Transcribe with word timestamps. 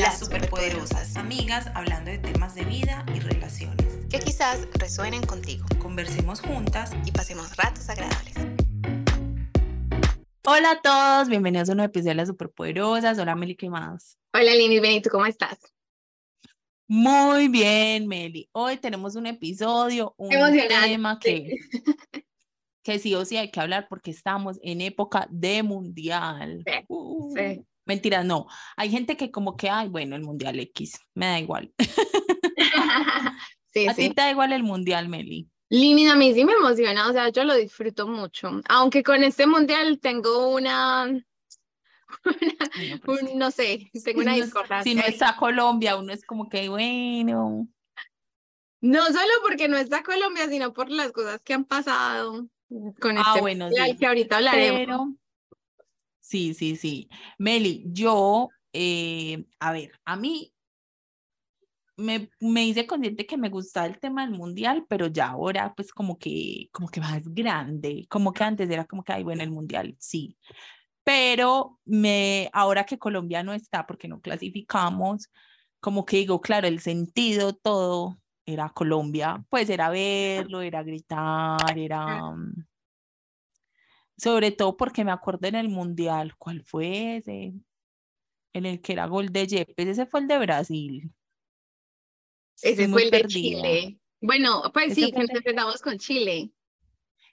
las 0.00 0.18
superpoderosas, 0.18 1.14
amigas 1.16 1.66
hablando 1.74 2.10
de 2.10 2.16
temas 2.16 2.54
de 2.54 2.64
vida 2.64 3.04
y 3.14 3.20
relaciones. 3.20 4.06
Que 4.08 4.18
quizás 4.18 4.66
resuenen 4.72 5.20
contigo. 5.20 5.66
Conversemos 5.78 6.40
juntas 6.40 6.92
y 7.04 7.12
pasemos 7.12 7.54
ratos 7.58 7.86
agradables. 7.90 8.34
Hola 10.46 10.70
a 10.70 10.80
todos, 10.80 11.28
bienvenidos 11.28 11.68
a 11.68 11.72
un 11.72 11.76
nuevo 11.76 11.90
episodio 11.90 12.12
de 12.12 12.14
las 12.14 12.28
superpoderosas. 12.28 13.18
Hola 13.18 13.36
Meli, 13.36 13.56
¿qué 13.56 13.68
más? 13.68 14.18
Hola 14.32 14.54
Lini, 14.54 14.80
bien, 14.80 14.94
¿y 14.94 15.02
tú 15.02 15.10
cómo 15.10 15.26
estás? 15.26 15.58
Muy 16.88 17.48
bien, 17.48 18.08
Meli. 18.08 18.48
Hoy 18.52 18.78
tenemos 18.78 19.16
un 19.16 19.26
episodio, 19.26 20.14
un 20.16 20.30
tema 20.30 21.18
que, 21.18 21.58
que 22.82 22.98
sí 22.98 23.14
o 23.14 23.26
sí 23.26 23.36
hay 23.36 23.50
que 23.50 23.60
hablar 23.60 23.86
porque 23.90 24.12
estamos 24.12 24.58
en 24.62 24.80
época 24.80 25.28
de 25.30 25.62
mundial. 25.62 26.62
Sí, 26.66 26.72
Uh, 26.88 27.34
sí. 27.36 27.66
Mentiras, 27.90 28.24
no. 28.24 28.46
Hay 28.76 28.88
gente 28.88 29.16
que 29.16 29.32
como 29.32 29.56
que, 29.56 29.68
ay, 29.68 29.88
bueno, 29.88 30.14
el 30.14 30.22
mundial 30.22 30.60
X, 30.60 30.92
me 31.14 31.26
da 31.26 31.40
igual. 31.40 31.72
sí, 33.72 33.88
¿A 33.88 33.94
ti 33.94 34.10
te 34.10 34.22
da 34.22 34.30
igual 34.30 34.52
el 34.52 34.62
mundial, 34.62 35.08
Meli? 35.08 35.48
Lini, 35.70 36.08
a 36.08 36.14
mí 36.14 36.32
sí 36.32 36.44
me 36.44 36.52
emociona, 36.52 37.08
o 37.08 37.12
sea, 37.12 37.28
yo 37.30 37.42
lo 37.44 37.54
disfruto 37.56 38.06
mucho. 38.06 38.50
Aunque 38.68 39.02
con 39.02 39.24
este 39.24 39.46
mundial 39.46 39.98
tengo 40.00 40.48
una, 40.54 41.04
una- 41.04 41.22
Bueno, 42.76 43.00
pues, 43.04 43.22
un- 43.22 43.38
no 43.38 43.50
sé, 43.50 43.90
tengo 44.04 44.20
una 44.20 44.36
no- 44.36 44.44
discordancia. 44.44 44.82
Si 44.92 44.96
no 44.96 45.02
está 45.04 45.36
Colombia, 45.36 45.96
uno 45.96 46.12
es 46.12 46.24
como 46.24 46.48
que, 46.48 46.68
bueno. 46.68 47.66
No 48.82 49.04
solo 49.06 49.32
porque 49.42 49.66
no 49.68 49.76
está 49.76 50.02
Colombia, 50.04 50.48
sino 50.48 50.72
por 50.72 50.90
las 50.90 51.10
cosas 51.12 51.40
que 51.42 51.54
han 51.54 51.64
pasado 51.64 52.46
con 53.00 53.18
Ah, 53.18 53.24
este 53.26 53.40
bueno, 53.40 53.64
mundial 53.66 53.90
sí. 53.90 53.96
que 53.98 54.06
ahorita 54.06 54.36
hablaremos. 54.36 54.78
Pero, 54.78 55.14
sí, 56.30 56.54
sí, 56.54 56.76
sí. 56.76 57.08
Meli, 57.38 57.84
yo, 57.86 58.48
eh, 58.72 59.44
a 59.58 59.72
ver, 59.72 59.90
a 60.04 60.16
mí 60.16 60.52
me, 61.96 62.30
me 62.40 62.64
hice 62.66 62.86
consciente 62.86 63.26
que 63.26 63.36
me 63.36 63.48
gustaba 63.50 63.86
el 63.86 63.98
tema 63.98 64.24
del 64.24 64.38
mundial, 64.38 64.86
pero 64.88 65.08
ya 65.08 65.30
ahora, 65.30 65.74
pues, 65.74 65.92
como 65.92 66.18
que, 66.18 66.68
como 66.72 66.88
que 66.88 67.00
más 67.00 67.22
grande, 67.34 68.06
como 68.08 68.32
que 68.32 68.44
antes 68.44 68.70
era 68.70 68.84
como 68.84 69.02
que, 69.02 69.12
ay, 69.12 69.24
bueno, 69.24 69.42
el 69.42 69.50
mundial, 69.50 69.96
sí. 69.98 70.38
Pero 71.02 71.80
me, 71.84 72.48
ahora 72.52 72.84
que 72.84 72.98
Colombia 72.98 73.42
no 73.42 73.52
está, 73.52 73.86
porque 73.86 74.06
no 74.06 74.20
clasificamos, 74.20 75.30
como 75.80 76.04
que 76.04 76.18
digo, 76.18 76.40
claro, 76.40 76.68
el 76.68 76.80
sentido, 76.80 77.54
todo 77.54 78.18
era 78.46 78.68
Colombia, 78.70 79.44
pues 79.48 79.68
era 79.68 79.90
verlo, 79.90 80.60
era 80.62 80.82
gritar, 80.84 81.76
era... 81.76 82.34
sobre 84.20 84.50
todo 84.52 84.76
porque 84.76 85.04
me 85.04 85.12
acuerdo 85.12 85.48
en 85.48 85.54
el 85.54 85.68
mundial, 85.68 86.36
¿cuál 86.36 86.62
fue 86.62 87.16
ese? 87.16 87.54
En 88.52 88.66
el 88.66 88.80
que 88.80 88.92
era 88.92 89.06
gol 89.06 89.30
de 89.32 89.46
Yepes, 89.46 89.86
ese 89.88 90.06
fue 90.06 90.20
el 90.20 90.28
de 90.28 90.38
Brasil. 90.38 91.10
Ese 92.62 92.82
Estoy 92.82 92.86
fue 92.88 93.04
el 93.04 93.10
de 93.10 93.20
perdida. 93.22 93.62
Chile. 93.62 93.98
Bueno, 94.20 94.62
pues 94.74 94.88
Ese 94.88 94.94
sí, 95.06 95.12
que 95.12 95.18
nos 95.20 95.30
enfrentamos 95.30 95.80
con 95.80 95.98
Chile. 95.98 96.52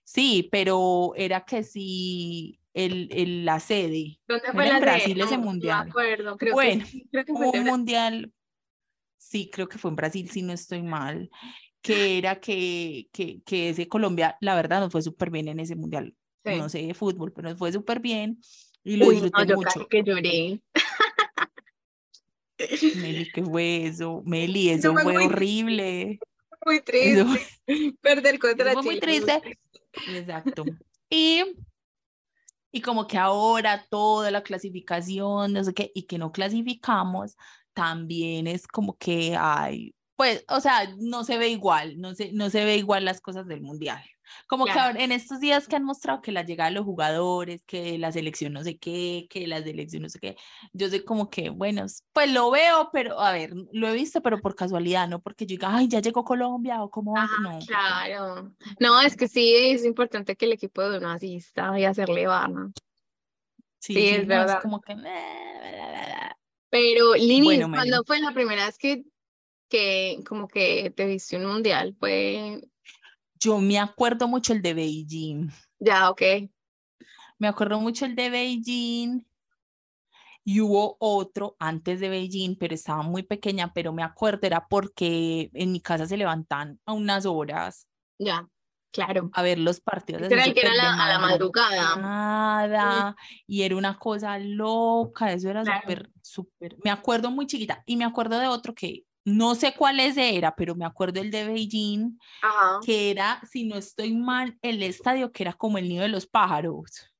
Sí, 0.05 0.47
pero 0.51 1.13
era 1.17 1.41
que 1.43 1.63
sí, 1.63 2.59
el, 2.73 3.09
el- 3.11 3.43
la 3.45 3.59
sede. 3.59 4.19
¿Dónde 4.27 4.47
¿No 4.47 4.53
fue 4.53 4.63
la 4.63 4.69
en 4.69 4.79
sede? 4.79 4.81
Brasil 4.81 5.21
ese 5.21 5.37
No, 5.37 5.43
no 5.43 5.43
mundial? 5.43 5.83
me 5.83 5.89
acuerdo, 5.89 6.37
creo 6.37 6.55
Bueno, 6.55 6.85
que, 6.85 7.03
creo 7.11 7.25
que 7.25 7.33
fue 7.33 7.49
un 7.59 7.65
mundial, 7.65 8.33
sí, 9.17 9.49
creo 9.51 9.67
que 9.67 9.77
fue 9.77 9.89
en 9.91 9.95
Brasil, 9.97 10.29
si 10.29 10.41
no 10.43 10.53
estoy 10.53 10.81
mal, 10.83 11.29
que 11.81 12.17
era 12.17 12.39
que, 12.39 13.09
que, 13.11 13.41
que 13.43 13.69
ese 13.69 13.87
Colombia, 13.89 14.37
la 14.41 14.55
verdad, 14.55 14.79
nos 14.79 14.91
fue 14.91 15.01
súper 15.01 15.29
bien 15.29 15.49
en 15.49 15.59
ese 15.59 15.75
mundial. 15.75 16.15
Sí. 16.53 16.57
No 16.59 16.69
sé 16.69 16.81
de 16.87 16.93
fútbol, 16.93 17.31
pero 17.33 17.49
nos 17.49 17.57
fue 17.57 17.71
súper 17.71 17.99
bien 17.99 18.39
y 18.83 18.97
lo 18.97 19.07
Uy, 19.07 19.15
no, 19.17 19.21
disfruté 19.23 19.47
yo 19.49 19.55
mucho. 19.55 19.67
casi 19.67 19.85
que 19.89 20.03
lloré. 20.03 20.61
Meli, 22.95 23.31
¿qué 23.31 23.43
fue 23.43 23.85
eso? 23.85 24.21
Meli, 24.25 24.69
Eso 24.69 24.89
eso 24.91 24.93
fue 24.93 25.13
muy- 25.13 25.25
horrible. 25.25 26.19
Muy 26.65 26.81
triste. 26.81 27.23
fue- 27.25 27.93
Perder 28.01 28.39
contra 28.39 28.71
eso 28.71 28.81
fue 28.81 28.91
muy 28.93 28.99
Chile. 28.99 29.21
triste. 29.23 29.59
Exacto. 30.17 30.65
Y, 31.09 31.43
y 32.71 32.81
como 32.81 33.07
que 33.07 33.17
ahora 33.17 33.85
toda 33.89 34.31
la 34.31 34.41
clasificación, 34.43 35.53
no 35.53 35.63
sé 35.63 35.73
qué, 35.73 35.91
y 35.95 36.03
que 36.03 36.17
no 36.17 36.31
clasificamos, 36.31 37.37
también 37.73 38.47
es 38.47 38.67
como 38.67 38.97
que 38.97 39.35
hay, 39.37 39.93
pues, 40.15 40.43
o 40.49 40.59
sea, 40.59 40.91
no 40.97 41.23
se 41.23 41.37
ve 41.37 41.49
igual, 41.49 41.99
no 42.01 42.15
se, 42.15 42.31
no 42.33 42.49
se 42.49 42.65
ve 42.65 42.75
igual 42.77 43.05
las 43.05 43.21
cosas 43.21 43.47
del 43.47 43.61
mundial. 43.61 44.03
Como 44.47 44.65
que 44.65 44.71
Claro. 44.71 44.87
ahora, 44.89 45.03
en 45.03 45.11
estos 45.11 45.39
días 45.39 45.67
que 45.67 45.75
han 45.75 45.83
mostrado 45.83 46.21
que 46.21 46.31
la 46.31 46.43
llegada 46.43 46.69
de 46.69 46.75
los 46.75 46.85
jugadores, 46.85 47.63
que 47.65 47.97
la 47.97 48.11
selección 48.11 48.53
no 48.53 48.63
sé 48.63 48.77
qué, 48.77 49.27
que 49.29 49.47
la 49.47 49.61
selección 49.61 50.03
no 50.03 50.09
sé 50.09 50.19
qué, 50.19 50.35
yo 50.73 50.89
sé 50.89 51.03
como 51.03 51.29
que, 51.29 51.49
bueno, 51.49 51.85
pues 52.13 52.31
lo 52.31 52.51
veo, 52.51 52.89
pero 52.91 53.19
a 53.19 53.31
ver, 53.31 53.53
lo 53.71 53.87
he 53.87 53.93
visto, 53.93 54.21
pero 54.21 54.39
por 54.39 54.55
casualidad, 54.55 55.07
no 55.07 55.21
porque 55.21 55.45
yo 55.45 55.49
diga, 55.55 55.75
ay, 55.75 55.87
ya 55.87 55.99
llegó 55.99 56.23
Colombia 56.23 56.83
o 56.83 56.89
cómo 56.89 57.15
Ah, 57.17 57.27
no. 57.41 57.59
Claro. 57.65 58.53
No, 58.79 59.01
es 59.01 59.15
que 59.15 59.27
sí, 59.27 59.53
es 59.55 59.85
importante 59.85 60.35
que 60.35 60.45
el 60.45 60.53
equipo 60.53 60.81
de 60.87 60.97
uno 60.97 61.09
asista 61.11 61.77
y 61.79 61.85
hacerle 61.85 62.27
barra. 62.27 62.69
Sí, 63.79 63.93
Sí, 63.93 63.93
sí, 63.93 64.07
es 64.09 64.27
no, 64.27 64.35
verdad. 64.35 64.61
como 64.61 64.81
que... 64.81 64.95
Pero, 66.69 67.15
Lini, 67.15 67.45
Bueno, 67.45 67.69
¿cuándo 67.71 68.03
fue 68.05 68.19
la 68.19 68.33
primera 68.33 68.65
vez 68.65 68.77
que, 68.77 69.03
que 69.69 70.19
como 70.27 70.47
que 70.47 70.91
te 70.95 71.05
viste 71.05 71.37
un 71.37 71.45
mundial? 71.45 71.95
Fue 71.97 72.61
Yo 73.39 73.59
me 73.59 73.77
acuerdo 73.79 74.27
mucho 74.27 74.53
el 74.53 74.61
de 74.61 74.73
Beijing. 74.73 75.49
ya, 75.79 76.09
ok. 76.09 76.21
Me 77.39 77.47
acuerdo 77.47 77.79
mucho 77.79 78.05
el 78.05 78.15
de 78.15 78.29
Beijing. 78.29 79.25
Y 80.43 80.61
hubo 80.61 80.95
otro 80.99 81.57
antes 81.59 81.99
de 81.99 82.07
Beijing, 82.07 82.55
pero 82.57 82.73
estaba 82.73 83.03
muy 83.03 83.21
pequeña, 83.23 83.73
pero 83.73 83.91
me 83.91 84.01
acuerdo 84.01 84.47
era 84.47 84.65
porque 84.67 85.49
en 85.53 85.73
mi 85.73 85.81
casa 85.81 86.05
se 86.07 86.15
levantan 86.15 86.79
a 86.85 86.93
unas 86.93 87.25
horas 87.25 87.85
Ya, 88.17 88.47
claro. 88.93 89.29
a 89.33 89.41
ver 89.41 89.59
los 89.59 89.81
partidos. 89.81 90.21
Era 90.31 90.45
el 90.45 90.53
que 90.53 90.61
era 90.61 90.73
la- 90.73 91.03
a 91.03 91.09
la 91.09 91.19
madrugada. 91.19 93.15
y 93.45 93.61
era 93.63 93.75
una 93.75 93.99
cosa 93.99 94.39
loca, 94.39 95.33
eso 95.33 95.49
era 95.49 95.63
Claro. 95.63 95.81
súper, 95.81 96.11
súper, 96.21 96.77
me 96.83 96.91
acuerdo 96.91 97.29
muy 97.29 97.45
chiquita, 97.45 97.83
y 97.85 97.97
me 97.97 98.05
acuerdo 98.05 98.39
de 98.39 98.47
otro 98.47 98.73
que 98.73 99.03
no 99.27 99.55
sé 99.55 99.73
cuál 99.75 99.99
ese 99.99 100.37
era, 100.37 100.55
pero 100.55 100.73
me 100.73 100.85
acuerdo 100.85 101.19
el 101.19 101.31
de 101.31 101.43
Beijing, 101.45 102.17
Ajá. 102.41 102.79
que 102.85 103.11
era, 103.11 103.41
si 103.43 103.65
no 103.65 103.75
estoy 103.75 104.13
mal, 104.13 104.57
el 104.61 104.81
estadio 104.81 105.33
que 105.33 105.43
era 105.43 105.51
como 105.51 105.77
el 105.77 105.89
nido 105.89 106.03
de 106.03 106.07
los 106.07 106.25
pájaros, 106.25 107.13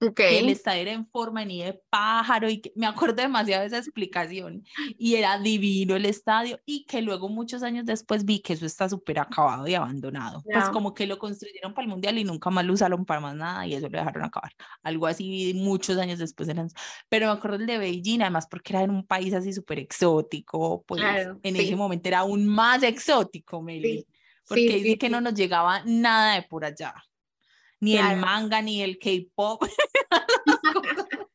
Ok. 0.00 0.14
que 0.14 0.38
el 0.38 0.48
estadio 0.48 0.82
era 0.82 0.92
en 0.92 1.08
forma 1.08 1.44
de 1.44 1.48
de 1.54 1.80
pájaro, 1.90 2.48
y 2.48 2.60
que, 2.60 2.72
me 2.76 2.86
acuerdo 2.86 3.16
demasiado 3.22 3.62
de 3.62 3.66
esa 3.68 3.78
explicación, 3.78 4.62
y 4.96 5.16
era 5.16 5.38
divino 5.40 5.96
el 5.96 6.06
estadio, 6.06 6.60
y 6.66 6.84
que 6.86 7.02
luego 7.02 7.28
muchos 7.28 7.62
años 7.64 7.84
después 7.84 8.24
vi 8.24 8.40
que 8.40 8.52
eso 8.52 8.64
está 8.66 8.88
súper 8.88 9.18
acabado 9.18 9.66
y 9.66 9.74
abandonado, 9.74 10.42
pues 10.52 10.66
Ya. 10.66 10.70
como 10.70 10.94
que 10.94 11.06
lo 11.06 11.18
construyeron 11.18 11.74
para 11.74 11.84
el 11.84 11.90
mundial 11.90 12.16
y 12.18 12.24
nunca 12.24 12.50
más 12.50 12.64
lo 12.64 12.74
usaron 12.74 13.04
para 13.04 13.20
más 13.20 13.34
nada, 13.34 13.66
y 13.66 13.74
eso 13.74 13.88
lo 13.88 13.98
dejaron 13.98 14.24
acabar, 14.24 14.52
algo 14.82 15.06
así 15.06 15.52
muchos 15.56 15.98
años 15.98 16.18
después, 16.18 16.48
eran, 16.48 16.68
pero 17.08 17.26
me 17.26 17.32
acuerdo 17.32 17.56
el 17.56 17.66
de 17.66 17.78
Beijing, 17.78 18.20
además 18.22 18.46
porque 18.48 18.74
era 18.74 18.82
en 18.84 18.90
un 18.90 19.04
país 19.06 19.34
así 19.34 19.52
súper 19.52 19.78
exótico, 19.80 20.84
pues 20.86 21.00
Claro, 21.00 21.40
en 21.42 21.56
sí. 21.56 21.62
ese 21.62 21.76
momento 21.76 22.08
era 22.08 22.20
aún 22.20 22.46
más 22.46 22.82
exótico, 22.82 23.62
Meli. 23.62 23.98
Sí, 23.98 24.06
Porque 24.48 24.78
sí, 24.78 24.80
dice 24.84 24.98
que 24.98 25.10
no 25.10 25.20
nos 25.20 25.34
llegaba 25.34 25.82
nada 25.84 26.34
de 26.36 26.42
por 26.42 26.64
allá. 26.64 26.94
Ni 27.80 27.96
el 27.96 28.16
manga, 28.16 28.60
ni 28.60 28.82
el 28.82 28.98
K-pop. 28.98 29.64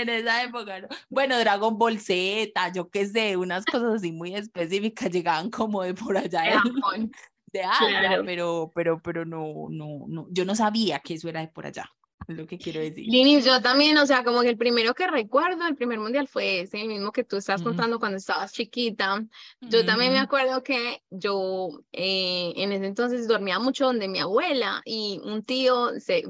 en 0.00 0.08
esa 0.08 0.42
época, 0.42 0.80
¿no? 0.80 0.88
Bueno, 1.08 1.38
Dragon 1.38 1.76
Ball 1.78 2.00
Z, 2.00 2.72
yo 2.74 2.90
qué 2.90 3.06
sé, 3.06 3.36
unas 3.36 3.64
cosas 3.64 3.96
así 3.96 4.12
muy 4.12 4.34
específicas 4.34 5.10
llegaban 5.10 5.50
como 5.50 5.82
de 5.82 5.94
por 5.94 6.16
allá 6.16 6.42
De 6.42 7.10
de, 7.52 7.62
Asia, 7.62 8.00
claro. 8.00 8.22
pero, 8.24 8.70
pero, 8.74 9.02
pero 9.02 9.24
no, 9.24 9.66
no, 9.70 10.04
no, 10.08 10.26
yo 10.30 10.44
no 10.44 10.54
sabía 10.54 11.00
que 11.00 11.14
eso 11.14 11.28
era 11.28 11.40
de 11.40 11.48
por 11.48 11.66
allá, 11.66 11.90
lo 12.26 12.46
que 12.46 12.58
quiero 12.58 12.80
decir. 12.80 13.04
Lini, 13.06 13.40
yo 13.42 13.60
también, 13.60 13.96
o 13.98 14.06
sea, 14.06 14.24
como 14.24 14.42
que 14.42 14.48
el 14.50 14.56
primero 14.56 14.94
que 14.94 15.06
recuerdo, 15.06 15.66
el 15.66 15.76
primer 15.76 15.98
mundial 15.98 16.28
fue 16.28 16.60
ese, 16.60 16.80
el 16.80 16.88
mismo 16.88 17.12
que 17.12 17.24
tú 17.24 17.36
estás 17.36 17.62
contando 17.62 17.98
cuando 17.98 18.18
estabas 18.18 18.52
chiquita. 18.52 19.24
Yo 19.60 19.84
también 19.84 20.12
me 20.12 20.18
acuerdo 20.18 20.62
que 20.62 21.02
yo 21.10 21.82
eh, 21.92 22.52
en 22.56 22.72
ese 22.72 22.86
entonces 22.86 23.26
dormía 23.26 23.58
mucho 23.58 23.86
donde 23.86 24.08
mi 24.08 24.18
abuela 24.18 24.82
y 24.84 25.20
un 25.24 25.42
tío 25.44 25.98
se, 25.98 26.24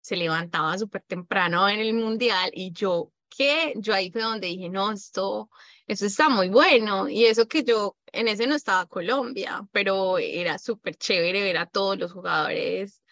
se 0.00 0.16
levantaba 0.16 0.78
súper 0.78 1.02
temprano 1.02 1.68
en 1.68 1.80
el 1.80 1.94
mundial 1.94 2.50
y 2.54 2.72
yo, 2.72 3.12
¿qué? 3.28 3.74
Yo 3.76 3.94
ahí 3.94 4.10
fue 4.10 4.22
donde 4.22 4.48
dije, 4.48 4.68
no, 4.68 4.92
esto, 4.92 5.50
esto 5.86 6.06
está 6.06 6.28
muy 6.28 6.48
bueno. 6.48 7.08
Y 7.08 7.24
eso 7.24 7.48
que 7.48 7.64
yo, 7.64 7.96
en 8.12 8.28
ese 8.28 8.46
no 8.46 8.54
estaba 8.54 8.86
Colombia, 8.86 9.66
pero 9.72 10.18
era 10.18 10.58
súper 10.58 10.96
chévere 10.96 11.42
ver 11.42 11.58
a 11.58 11.66
todos 11.66 11.98
los 11.98 12.12
jugadores. 12.12 13.02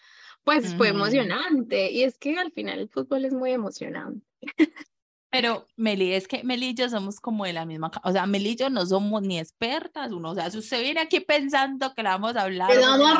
Pues 0.43 0.75
fue 0.75 0.89
Ujú. 0.89 0.97
emocionante 0.97 1.91
y 1.91 2.03
es 2.03 2.17
que 2.17 2.37
al 2.37 2.51
final 2.51 2.79
el 2.79 2.89
fútbol 2.89 3.25
es 3.25 3.33
muy 3.33 3.51
emocionante. 3.51 4.25
Pero 5.31 5.67
Meli, 5.75 6.13
es 6.13 6.27
que 6.27 6.43
Meli 6.43 6.69
y 6.69 6.73
yo 6.73 6.89
somos 6.89 7.19
como 7.19 7.45
de 7.45 7.53
la 7.53 7.63
misma, 7.63 7.91
o 8.03 8.11
sea, 8.11 8.25
Meli 8.25 8.51
y 8.51 8.55
yo 8.55 8.71
no 8.71 8.83
somos 8.85 9.21
ni 9.21 9.37
expertas, 9.37 10.11
uno, 10.11 10.31
o 10.31 10.35
sea, 10.35 10.49
si 10.49 10.57
usted 10.57 10.81
viene 10.81 11.01
aquí 11.01 11.19
pensando 11.19 11.93
que 11.93 12.01
la 12.01 12.11
vamos 12.11 12.35
a 12.35 12.41
hablar. 12.41 12.67
Que 12.67 12.77
pues, 12.77 12.85
somos 12.85 13.17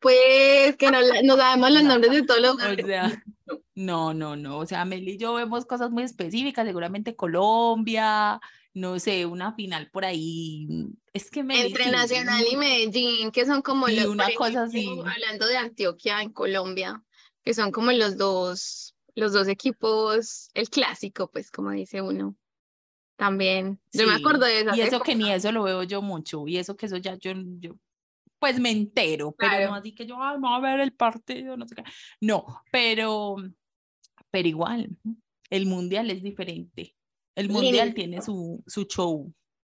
pues, 0.00 0.76
que 0.76 0.90
no, 0.90 0.98
no 1.22 1.36
sabemos 1.36 1.70
los 1.70 1.82
nombres 1.84 2.12
de 2.12 2.22
todos 2.22 2.40
los 2.40 2.56
O 2.56 2.86
sea, 2.86 3.24
No, 3.74 4.14
no, 4.14 4.36
no. 4.36 4.58
O 4.58 4.66
sea, 4.66 4.84
Meli 4.84 5.12
y 5.12 5.18
yo 5.18 5.34
vemos 5.34 5.66
cosas 5.66 5.90
muy 5.90 6.02
específicas, 6.02 6.66
seguramente 6.66 7.16
Colombia, 7.16 8.40
no 8.72 8.98
sé, 8.98 9.26
una 9.26 9.52
final 9.52 9.90
por 9.90 10.04
ahí. 10.04 10.68
Es 11.14 11.30
que 11.30 11.42
Meli. 11.44 11.68
Entre 11.68 11.84
sí, 11.84 11.90
Nacional 11.90 12.44
y 12.50 12.56
Medellín, 12.56 13.30
que 13.30 13.46
son 13.46 13.62
como 13.62 13.86
Sí, 13.86 13.96
los, 13.96 14.06
una 14.06 14.34
cosa 14.34 14.66
ejemplo, 14.66 15.04
así. 15.04 15.14
hablando 15.14 15.46
de 15.46 15.56
Antioquia 15.56 16.20
en 16.22 16.32
Colombia, 16.32 17.02
que 17.44 17.54
son 17.54 17.70
como 17.70 17.92
los 17.92 18.16
dos, 18.16 18.96
los 19.14 19.32
dos 19.32 19.46
equipos, 19.48 20.50
el 20.54 20.68
clásico, 20.68 21.30
pues 21.30 21.50
como 21.50 21.70
dice 21.70 22.02
uno. 22.02 22.36
También, 23.16 23.80
yo 23.92 24.08
me 24.08 24.14
acuerdo 24.14 24.44
Sí, 24.44 24.52
de 24.52 24.60
esas 24.62 24.76
y 24.76 24.80
eso 24.80 25.00
que 25.00 25.14
ni 25.14 25.30
eso 25.30 25.52
lo 25.52 25.62
veo 25.62 25.84
yo 25.84 26.02
mucho, 26.02 26.48
y 26.48 26.56
eso 26.56 26.76
que 26.76 26.86
eso 26.86 26.96
ya 26.96 27.14
yo, 27.14 27.32
yo 27.60 27.76
pues 28.40 28.58
me 28.58 28.70
entero, 28.70 29.32
pero 29.38 29.50
no 29.52 29.56
claro. 29.56 29.74
así 29.74 29.94
que 29.94 30.04
yo, 30.04 30.20
ay, 30.20 30.36
voy 30.40 30.52
a 30.52 30.58
ver 30.58 30.80
el 30.80 30.92
partido, 30.92 31.56
no 31.56 31.66
sé 31.66 31.76
qué. 31.76 31.84
No, 32.20 32.44
pero, 32.72 33.36
pero 34.30 34.48
igual, 34.48 34.90
el 35.48 35.66
mundial 35.66 36.10
es 36.10 36.22
diferente. 36.22 36.96
El 37.36 37.50
mundial 37.50 37.94
tiene 37.94 38.20
su, 38.20 38.62
su 38.66 38.84
show. 38.84 39.32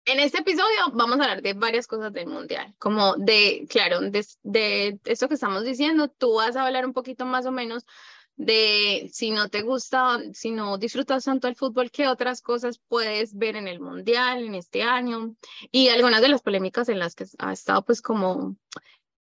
En 0.06 0.20
este 0.20 0.40
episodio 0.40 0.92
vamos 0.94 1.20
a 1.20 1.24
hablar 1.24 1.42
de 1.42 1.54
varias 1.54 1.88
cosas 1.88 2.14
del 2.14 2.28
mundial, 2.28 2.76
como 2.78 3.16
de, 3.16 3.66
claro, 3.68 4.02
de, 4.02 4.24
de 4.44 5.00
esto 5.06 5.28
que 5.28 5.34
estamos 5.34 5.66
diciendo, 5.66 6.10
tú 6.10 6.36
vas 6.36 6.56
a 6.56 6.64
hablar 6.66 6.86
un 6.86 6.94
poquito 6.94 7.26
más 7.26 7.48
o 7.48 7.52
menos 7.52 7.88
de 8.36 9.10
si 9.12 9.32
no 9.32 9.50
te 9.50 9.64
gusta, 9.64 10.20
si 10.34 10.52
no 10.52 10.78
disfrutas 10.78 11.24
tanto 11.24 11.48
el 11.48 11.56
fútbol, 11.56 11.90
qué 11.90 12.08
otras 12.08 12.44
cosas 12.44 12.80
puedes 12.88 13.36
ver 13.36 13.56
en 13.56 13.68
el 13.68 13.80
mundial 13.80 14.44
en 14.44 14.54
este 14.54 14.84
año 14.84 15.36
y 15.72 15.88
algunas 15.88 16.22
de 16.22 16.30
las 16.30 16.44
polémicas 16.44 16.88
en 16.90 17.00
las 17.00 17.16
que 17.16 17.26
ha 17.40 17.52
estado 17.52 17.84
pues 17.84 18.04
como, 18.04 18.58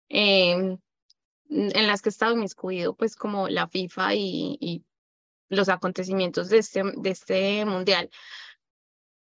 eh, 0.09 0.77
en 1.49 1.87
las 1.87 2.01
que 2.01 2.09
ha 2.09 2.11
estado 2.11 2.33
inmiscuido 2.33 2.95
pues 2.95 3.15
como 3.15 3.49
la 3.49 3.67
FIFA 3.67 4.15
y, 4.15 4.57
y 4.59 4.83
los 5.49 5.69
acontecimientos 5.69 6.49
de 6.49 6.57
este, 6.57 6.81
de 6.97 7.09
este 7.11 7.65
mundial. 7.65 8.09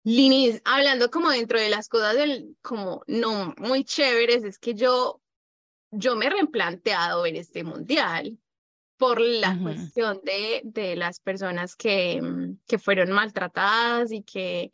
Linis, 0.07 0.62
hablando 0.63 1.12
como 1.12 1.31
dentro 1.31 1.59
de 1.59 1.68
las 1.69 1.89
cosas 1.89 2.15
del, 2.15 2.56
como 2.62 3.04
no 3.07 3.54
muy 3.57 3.83
chéveres, 3.83 4.45
es 4.45 4.57
que 4.57 4.74
yo, 4.74 5.21
yo 5.92 6.15
me 6.15 6.27
he 6.27 6.30
replanteado 6.30 7.24
ver 7.24 7.36
este 7.36 7.65
mundial 7.65 8.39
por 8.95 9.19
la 9.19 9.51
Ujú. 9.51 9.63
cuestión 9.63 10.21
de, 10.24 10.62
de 10.63 10.95
las 10.95 11.19
personas 11.19 11.75
que, 11.75 12.21
que 12.65 12.80
fueron 12.80 13.12
maltratadas 13.12 14.13
y 14.13 14.24
que 14.24 14.71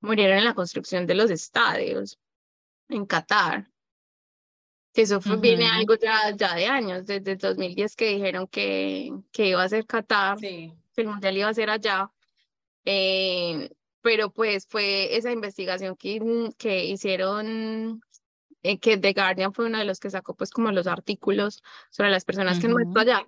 murieron 0.00 0.36
en 0.36 0.44
la 0.44 0.52
construcción 0.52 1.06
de 1.06 1.14
los 1.14 1.30
estadios 1.30 2.18
en 2.90 3.06
Qatar. 3.06 3.70
Que 4.92 5.02
eso 5.02 5.22
fue, 5.22 5.38
viene 5.38 5.64
Ujú. 5.64 5.74
algo 5.74 5.94
ya, 5.94 6.36
ya 6.36 6.54
de 6.54 6.66
años, 6.66 7.06
desde 7.06 7.32
el 7.32 7.38
2010 7.38 7.96
que 7.96 8.10
dijeron 8.10 8.46
que, 8.46 9.10
que 9.32 9.48
iba 9.48 9.62
a 9.62 9.68
ser 9.70 9.86
Qatar, 9.86 10.38
Sí. 10.38 10.70
que 10.94 11.00
el 11.00 11.08
mundial 11.08 11.34
iba 11.34 11.48
a 11.48 11.54
ser 11.54 11.70
allá. 11.70 12.12
Eh, 12.84 13.70
pero 14.06 14.30
pues 14.30 14.68
fue 14.68 15.16
esa 15.16 15.32
investigación 15.32 15.96
que, 15.96 16.20
mm, 16.20 16.52
que 16.56 16.84
hicieron, 16.84 18.00
eh, 18.62 18.78
que 18.78 18.96
The 18.98 19.12
Guardian 19.12 19.52
fue 19.52 19.66
uno 19.66 19.78
de 19.78 19.84
los 19.84 19.98
que 19.98 20.10
sacó 20.10 20.36
pues 20.36 20.52
como 20.52 20.70
los 20.70 20.86
artículos 20.86 21.60
sobre 21.90 22.10
las 22.10 22.24
personas 22.24 22.60
que 22.60 22.68
han 22.68 22.72
muerto 22.74 22.90
Ujú. 22.92 23.00
allá. 23.00 23.26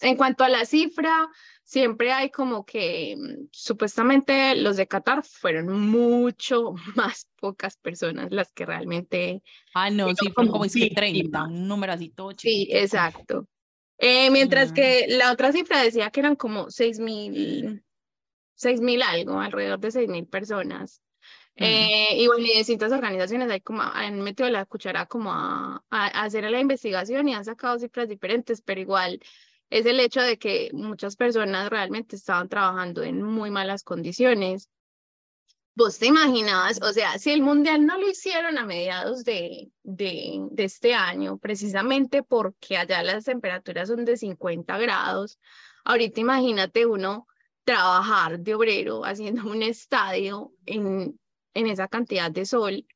En 0.00 0.16
cuanto 0.16 0.42
a 0.44 0.48
la 0.48 0.64
cifra, 0.64 1.28
siempre 1.64 2.12
hay 2.12 2.30
como 2.30 2.64
que 2.64 3.14
mm, 3.18 3.48
supuestamente 3.52 4.56
los 4.56 4.78
de 4.78 4.88
Qatar 4.88 5.22
fueron 5.22 5.78
mucho 5.90 6.72
más 6.96 7.28
pocas 7.38 7.76
personas 7.76 8.28
las 8.30 8.50
que 8.54 8.64
realmente 8.64 9.42
Ah, 9.74 9.90
no, 9.90 10.14
sí, 10.14 10.30
fueron 10.30 10.48
como 10.48 10.52
como 10.52 10.64
es 10.64 10.72
que 10.72 10.86
30, 10.94 11.42
víctimas. 11.42 11.50
un 11.50 11.68
número 11.68 11.92
así 11.92 12.08
todo 12.08 12.30
Sí, 12.38 12.68
exacto. 12.70 13.46
Eh, 13.98 14.30
mientras 14.30 14.72
que 14.72 15.04
la 15.10 15.30
otra 15.30 15.52
cifra 15.52 15.82
decía 15.82 16.10
que 16.10 16.20
eran 16.20 16.36
como 16.36 16.70
seis 16.70 17.00
mil, 17.00 17.82
seis 18.56 18.80
mil 18.80 19.02
algo, 19.02 19.38
alrededor 19.40 19.78
de 19.78 19.90
seis 19.92 20.08
mil 20.08 20.26
personas. 20.26 21.00
Eh, 21.58 22.16
y 22.16 22.26
bueno, 22.26 22.44
y 22.44 22.58
distintas 22.58 22.92
organizaciones 22.92 23.50
hay 23.50 23.62
como, 23.62 23.80
han 23.80 24.20
metido 24.20 24.50
la 24.50 24.66
cuchara 24.66 25.06
como 25.06 25.32
a, 25.32 25.82
a, 25.88 26.06
a 26.06 26.24
hacer 26.24 26.50
la 26.50 26.60
investigación 26.60 27.28
y 27.28 27.34
han 27.34 27.46
sacado 27.46 27.78
cifras 27.78 28.08
diferentes, 28.08 28.60
pero 28.60 28.80
igual 28.80 29.20
es 29.70 29.86
el 29.86 29.98
hecho 30.00 30.20
de 30.20 30.38
que 30.38 30.70
muchas 30.74 31.16
personas 31.16 31.70
realmente 31.70 32.16
estaban 32.16 32.48
trabajando 32.48 33.02
en 33.02 33.22
muy 33.22 33.50
malas 33.50 33.84
condiciones. 33.84 34.68
¿Vos 35.74 35.98
te 35.98 36.06
imaginabas? 36.06 36.80
O 36.82 36.92
sea, 36.92 37.18
si 37.18 37.30
el 37.30 37.42
mundial 37.42 37.84
no 37.84 37.98
lo 37.98 38.08
hicieron 38.08 38.58
a 38.58 38.64
mediados 38.64 39.24
de, 39.24 39.70
de, 39.82 40.38
de 40.50 40.64
este 40.64 40.94
año, 40.94 41.38
precisamente 41.38 42.22
porque 42.22 42.76
allá 42.76 43.02
las 43.02 43.24
temperaturas 43.24 43.88
son 43.88 44.04
de 44.04 44.16
50 44.16 44.78
grados, 44.78 45.38
ahorita 45.84 46.20
imagínate 46.20 46.86
uno 46.86 47.26
trabajar 47.66 48.38
de 48.38 48.54
obrero 48.54 49.04
haciendo 49.04 49.50
un 49.50 49.62
estadio 49.62 50.52
en, 50.64 51.18
en 51.52 51.66
esa 51.66 51.88
cantidad 51.88 52.30
de 52.30 52.46
sol 52.46 52.86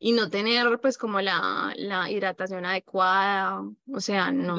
y 0.00 0.12
no 0.12 0.30
tener 0.30 0.80
pues 0.80 0.98
como 0.98 1.20
la, 1.20 1.74
la 1.76 2.10
hidratación 2.10 2.64
adecuada, 2.64 3.62
o 3.92 4.00
sea, 4.00 4.32
no. 4.32 4.56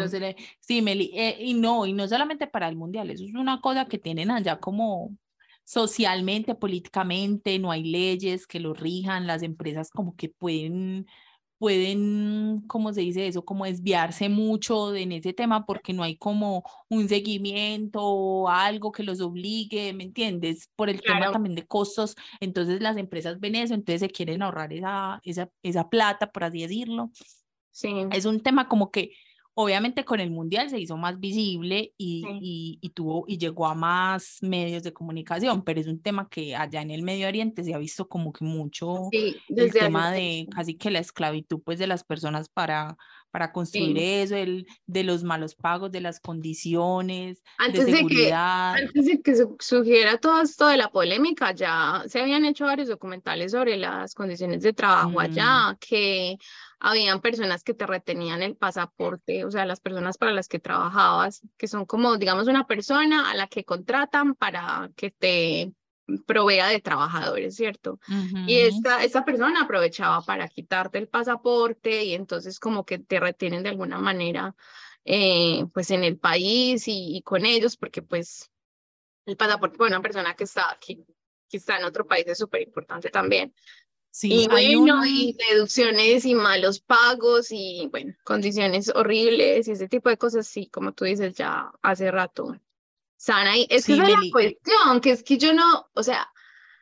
Sí, 0.61 0.81
Meli, 0.81 1.11
eh, 1.15 1.35
y 1.39 1.55
no, 1.55 1.85
y 1.85 1.93
no 1.93 2.07
solamente 2.07 2.47
para 2.47 2.69
el 2.69 2.77
mundial, 2.77 3.09
eso 3.09 3.25
es 3.25 3.33
una 3.33 3.59
cosa 3.59 3.85
que 3.85 3.97
tienen 3.97 4.31
allá 4.31 4.59
como 4.59 5.17
socialmente, 5.65 6.55
políticamente, 6.55 7.57
no 7.57 7.71
hay 7.71 7.83
leyes 7.83 8.45
que 8.45 8.59
lo 8.59 8.73
rijan, 8.73 9.27
las 9.27 9.41
empresas 9.41 9.89
como 9.89 10.15
que 10.15 10.29
pueden, 10.29 11.07
pueden, 11.63 12.59
¿cómo 12.67 12.91
se 12.91 12.99
dice 12.99 13.25
eso? 13.25 13.45
Como 13.45 13.63
desviarse 13.63 14.27
mucho 14.27 14.93
en 14.93 15.13
ese 15.13 15.31
tema 15.31 15.65
porque 15.65 15.93
no 15.93 16.03
hay 16.03 16.17
como 16.17 16.61
un 16.89 17.07
seguimiento 17.07 18.01
o 18.03 18.49
algo 18.49 18.91
que 18.91 19.03
los 19.03 19.21
obligue, 19.21 19.93
¿me 19.93 20.03
entiendes? 20.03 20.69
Por 20.75 20.89
el 20.89 21.01
tema 21.01 21.31
también 21.31 21.55
de 21.55 21.65
costos, 21.65 22.17
entonces 22.41 22.81
las 22.81 22.97
empresas 22.97 23.39
ven 23.39 23.55
eso, 23.55 23.75
entonces 23.75 24.01
se 24.01 24.09
quieren 24.09 24.41
ahorrar 24.41 24.73
esa, 24.73 25.21
esa, 25.23 25.49
esa 25.61 25.87
plata, 25.87 26.33
por 26.33 26.43
así 26.43 26.63
decirlo 26.63 27.11
Sí, 27.71 27.93
es 28.11 28.25
un 28.25 28.41
tema 28.41 28.67
como 28.67 28.91
que 28.91 29.13
obviamente 29.55 30.03
con 30.05 30.19
el 30.19 30.31
mundial 30.31 30.69
se 30.69 30.79
hizo 30.79 30.97
más 30.97 31.19
visible 31.19 31.93
y, 31.97 32.23
Sí. 32.23 32.39
y, 32.41 32.79
y 32.81 32.89
tuvo 32.89 33.25
y 33.27 33.37
llegó 33.37 33.67
a 33.67 33.75
más 33.75 34.37
medios 34.41 34.83
de 34.83 34.93
comunicación, 34.93 35.63
pero 35.63 35.79
es 35.79 35.87
un 35.87 36.01
tema 36.01 36.27
que 36.29 36.55
allá 36.55 36.81
en 36.81 36.91
el 36.91 37.03
Medio 37.03 37.27
Oriente 37.27 37.63
se 37.63 37.73
ha 37.73 37.77
visto 37.77 38.07
como 38.07 38.33
que 38.33 38.45
mucho 38.45 39.09
sí, 39.11 39.35
el 39.49 39.71
tema 39.71 40.11
de 40.11 40.47
casi 40.53 40.75
que 40.75 40.91
la 40.91 40.99
esclavitud 40.99 41.61
pues 41.63 41.79
de 41.79 41.87
las 41.87 42.03
personas 42.03 42.49
para, 42.49 42.97
para 43.33 43.51
construir 43.51 43.97
Sí. 43.97 44.03
eso, 44.03 44.35
el, 44.35 44.67
de 44.85 45.03
los 45.03 45.23
malos 45.23 45.55
pagos, 45.55 45.91
de 45.91 46.01
las 46.01 46.19
condiciones, 46.19 47.41
de 47.41 47.43
Antes 47.65 47.85
de 47.87 47.91
que, 47.91 47.97
seguridad. 47.97 48.75
antes 48.75 49.05
de 49.07 49.21
que 49.23 49.35
su- 49.35 49.57
surgiera 49.59 50.19
todo 50.19 50.39
esto 50.43 50.67
de 50.67 50.77
la 50.77 50.91
polémica, 50.91 51.51
ya 51.51 52.03
se 52.07 52.21
habían 52.21 52.45
hecho 52.45 52.65
varios 52.65 52.89
documentales 52.89 53.51
sobre 53.53 53.75
las 53.77 54.13
condiciones 54.13 54.61
de 54.61 54.73
trabajo 54.73 55.13
Mm. 55.13 55.17
allá, 55.19 55.77
que 55.79 56.37
habían 56.79 57.21
personas 57.21 57.63
que 57.63 57.73
te 57.73 57.87
retenían 57.87 58.43
el 58.43 58.55
pasaporte, 58.55 59.45
o 59.45 59.49
sea, 59.51 59.65
las 59.65 59.79
personas 59.79 60.19
para 60.19 60.31
las 60.31 60.47
que 60.47 60.59
trabajabas, 60.59 61.41
que 61.57 61.67
son 61.67 61.85
como, 61.87 62.17
digamos, 62.17 62.47
una 62.47 62.67
persona 62.67 63.31
a 63.31 63.35
la 63.35 63.47
que 63.47 63.63
contratan 63.65 64.35
para 64.35 64.91
que 64.95 65.09
te 65.09 65.73
provea 66.25 66.67
de 66.67 66.81
trabajadores, 66.81 67.55
¿cierto? 67.55 67.99
Y 68.47 68.59
esta, 68.59 69.03
esta 69.03 69.23
persona 69.25 69.63
aprovechaba 69.63 70.21
para 70.21 70.47
quitarte 70.47 70.97
el 70.97 71.07
pasaporte 71.07 72.03
y 72.03 72.13
entonces 72.13 72.59
como 72.59 72.85
que 72.85 72.99
te 72.99 73.19
retienen 73.19 73.63
de 73.63 73.69
alguna 73.69 73.99
manera 73.99 74.55
eh, 75.05 75.65
pues 75.73 75.91
en 75.91 76.03
el 76.03 76.17
país 76.17 76.87
y, 76.87 77.17
y 77.17 77.21
con 77.21 77.45
ellos 77.45 77.77
porque 77.77 78.01
pues 78.01 78.51
el 79.25 79.37
pasaporte 79.37 79.77
para 79.77 79.89
una 79.89 80.01
persona 80.01 80.35
que 80.35 80.43
está 80.43 80.71
aquí, 80.71 81.05
que 81.49 81.57
está 81.57 81.77
en 81.77 81.85
otro 81.85 82.05
país 82.05 82.25
es 82.27 82.37
súper 82.37 82.61
importante 82.61 83.09
también. 83.09 83.53
Sí, 84.11 84.43
Y 84.43 84.47
bueno, 84.47 85.03
y 85.05 85.35
deducciones 85.49 86.25
y 86.25 86.35
malos 86.35 86.81
pagos 86.81 87.47
y 87.49 87.87
bueno, 87.91 88.13
condiciones 88.23 88.91
horribles 88.93 89.67
y 89.67 89.71
ese 89.71 89.87
tipo 89.87 90.09
de 90.09 90.17
cosas, 90.17 90.45
sí, 90.45 90.67
como 90.67 90.91
tú 90.91 91.05
dices, 91.05 91.33
ya 91.33 91.71
hace 91.81 92.11
rato. 92.11 92.55
Sana, 93.23 93.55
y 93.55 93.65
es 93.69 93.85
que 93.85 93.93
esa 93.93 94.03
es 94.03 94.09
la 94.09 94.19
cuestión, 94.33 94.99
que 94.99 95.11
es 95.11 95.23
que 95.23 95.37
yo 95.37 95.53
no, 95.53 95.89
o 95.93 96.03
sea, 96.03 96.29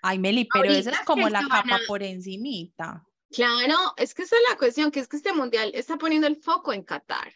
ay, 0.01 0.17
Meli, 0.17 0.49
pero 0.51 0.71
esa 0.71 0.89
es 0.89 1.01
como 1.01 1.29
la 1.29 1.41
capa 1.47 1.75
a, 1.75 1.79
por 1.85 2.01
encimita. 2.01 3.05
Claro, 3.29 3.93
es 3.95 4.15
que 4.15 4.23
esa 4.23 4.37
es 4.37 4.41
la 4.49 4.57
cuestión, 4.57 4.89
que 4.89 5.01
es 5.01 5.07
que 5.07 5.17
este 5.17 5.33
mundial 5.33 5.69
está 5.75 5.99
poniendo 5.99 6.25
el 6.25 6.37
foco 6.37 6.73
en 6.73 6.81
Qatar. 6.81 7.31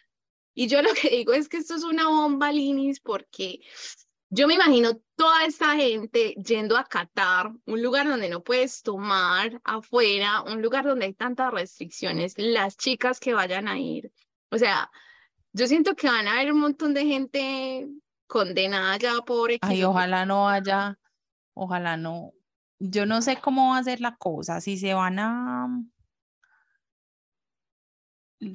Y 0.54 0.66
yo 0.66 0.82
lo 0.82 0.92
que 0.92 1.08
digo 1.08 1.34
es 1.34 1.48
que 1.48 1.58
esto 1.58 1.76
es 1.76 1.84
una 1.84 2.08
bomba, 2.08 2.50
Linis, 2.50 2.98
porque 2.98 3.60
yo 4.28 4.48
me 4.48 4.54
imagino 4.54 5.00
toda 5.14 5.44
esta 5.44 5.76
gente 5.76 6.34
yendo 6.44 6.76
a 6.76 6.82
Qatar, 6.82 7.52
un 7.64 7.80
lugar 7.80 8.08
donde 8.08 8.28
no 8.28 8.42
puedes 8.42 8.82
tomar 8.82 9.60
afuera, 9.62 10.42
un 10.42 10.62
lugar 10.62 10.84
donde 10.84 11.06
hay 11.06 11.14
tantas 11.14 11.52
restricciones, 11.52 12.34
las 12.38 12.76
chicas 12.76 13.20
que 13.20 13.34
vayan 13.34 13.68
a 13.68 13.78
ir. 13.78 14.10
O 14.50 14.58
sea, 14.58 14.90
yo 15.52 15.68
siento 15.68 15.94
que 15.94 16.08
van 16.08 16.26
a 16.26 16.32
haber 16.32 16.52
un 16.52 16.58
montón 16.58 16.92
de 16.92 17.06
gente 17.06 17.88
condenada 18.26 18.96
ya 18.98 19.14
por 19.26 19.50
X 19.50 19.60
Ay, 19.62 19.84
ojalá 19.84 20.26
no 20.26 20.48
haya, 20.48 20.98
ojalá 21.54 21.96
no. 21.96 22.32
Yo 22.78 23.06
no 23.06 23.22
sé 23.22 23.36
cómo 23.36 23.70
va 23.70 23.78
a 23.78 23.84
ser 23.84 24.00
la 24.00 24.16
cosa, 24.16 24.60
si 24.60 24.76
se 24.76 24.94
van 24.94 25.18
a, 25.18 25.68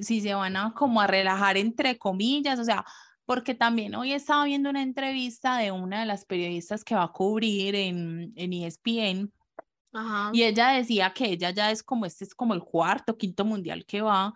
si 0.02 0.22
se 0.22 0.34
van 0.34 0.56
a 0.56 0.74
como 0.74 1.02
a 1.02 1.08
relajar 1.08 1.58
entre 1.58 1.98
comillas, 1.98 2.60
o 2.60 2.64
sea, 2.64 2.86
porque 3.26 3.56
también 3.56 3.96
hoy 3.96 4.14
estaba 4.14 4.46
viendo 4.46 4.70
una 4.70 4.84
entrevista 4.84 5.58
de 5.58 5.72
una 5.72 6.02
de 6.02 6.06
las 6.06 6.26
periodistas 6.26 6.84
que 6.84 6.96
va 6.96 7.04
a 7.04 7.12
cubrir 7.12 7.76
en, 7.76 8.34
en 8.36 8.54
ESPN 8.54 9.32
y 10.32 10.44
ella 10.44 10.70
decía 10.70 11.14
que 11.14 11.26
ella 11.26 11.50
ya 11.50 11.70
es 11.70 11.84
como, 11.84 12.06
este 12.06 12.24
es 12.24 12.34
como 12.34 12.54
el 12.54 12.64
cuarto, 12.64 13.18
quinto 13.18 13.44
mundial 13.44 13.86
que 13.86 14.02
va 14.02 14.34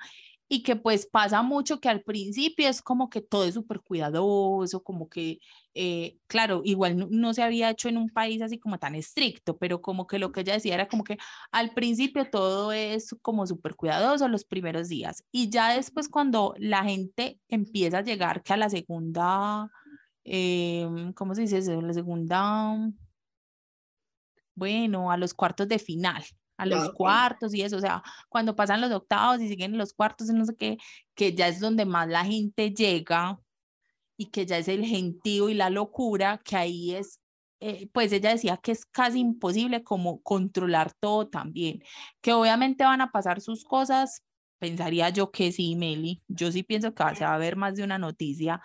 y 0.47 0.63
que 0.63 0.75
pues 0.75 1.07
pasa 1.07 1.41
mucho 1.41 1.79
que 1.79 1.89
al 1.89 2.01
principio 2.03 2.67
es 2.69 2.81
como 2.81 3.09
que 3.09 3.21
todo 3.21 3.45
es 3.45 3.55
súper 3.55 3.81
cuidadoso, 3.81 4.83
como 4.83 5.09
que, 5.09 5.39
eh, 5.73 6.17
claro, 6.27 6.61
igual 6.63 7.07
no, 7.09 7.33
se 7.33 7.41
había 7.43 7.71
hecho 7.71 7.89
en 7.89 7.97
un 7.97 8.09
país 8.09 8.41
así 8.41 8.59
como 8.59 8.77
tan 8.77 8.95
estricto, 8.95 9.57
pero 9.57 9.81
como 9.81 10.05
que 10.07 10.19
lo 10.19 10.31
que 10.31 10.41
ella 10.41 10.53
decía 10.53 10.75
era 10.75 10.87
como 10.87 11.03
que 11.03 11.17
al 11.51 11.73
principio 11.73 12.29
todo 12.29 12.71
es 12.71 13.15
como 13.21 13.47
súper 13.47 13.75
cuidadoso 13.75 14.27
los 14.27 14.45
primeros 14.45 14.87
días 14.89 15.23
y 15.31 15.49
ya 15.49 15.75
después 15.75 16.09
cuando 16.09 16.53
la 16.59 16.83
gente 16.83 17.39
empieza 17.47 17.99
a 17.99 18.03
llegar 18.03 18.43
que 18.43 18.53
a 18.53 18.57
la 18.57 18.69
segunda, 18.69 19.69
eh, 20.23 20.87
¿cómo 21.15 21.35
se 21.35 21.41
dice 21.41 21.57
eso? 21.59 21.81
La 21.81 21.93
segunda, 21.93 22.77
bueno, 24.55 25.11
a 25.11 25.17
los 25.17 25.33
cuartos 25.33 25.67
de 25.67 25.79
final, 25.79 26.23
a 26.57 26.65
los 26.65 26.91
cuartos 26.93 27.53
y 27.53 27.61
eso, 27.61 27.77
o 27.77 27.81
sea, 27.81 28.01
cuando 28.29 28.55
pasan 28.55 28.81
los 28.81 28.91
octavos 28.91 29.41
y 29.41 29.47
siguen 29.47 29.77
los 29.77 29.93
cuartos 29.93 30.27
no 30.29 30.45
sé 30.45 30.55
qué, 30.55 30.77
que 31.13 31.33
ya 31.33 31.47
es 31.47 31.59
donde 31.59 31.85
más 31.85 32.07
la 32.07 32.23
gente 32.23 32.71
llega 32.71 33.39
y 34.17 34.27
que 34.27 34.45
ya 34.45 34.57
es 34.57 34.67
el 34.67 34.85
gentío 34.85 35.49
y 35.49 35.53
la 35.53 35.69
locura, 35.69 36.41
que 36.43 36.55
ahí 36.55 36.95
es, 36.95 37.19
eh, 37.59 37.89
pues 37.91 38.11
ella 38.11 38.31
decía 38.31 38.57
que 38.57 38.71
es 38.71 38.85
casi 38.85 39.19
imposible 39.19 39.83
como 39.83 40.21
controlar 40.21 40.93
todo 40.99 41.27
también, 41.27 41.83
que 42.21 42.33
obviamente 42.33 42.83
van 42.83 43.01
a 43.01 43.11
pasar 43.11 43.41
sus 43.41 43.65
cosas, 43.65 44.23
pensaría 44.59 45.09
yo 45.09 45.31
que 45.31 45.51
sí, 45.51 45.75
Meli, 45.75 46.21
yo 46.27 46.51
sí 46.51 46.63
pienso 46.63 46.93
que 46.93 47.03
se 47.15 47.25
va 47.25 47.35
a 47.35 47.37
ver 47.37 47.57
más 47.57 47.75
de 47.75 47.83
una 47.83 47.97
noticia, 47.97 48.61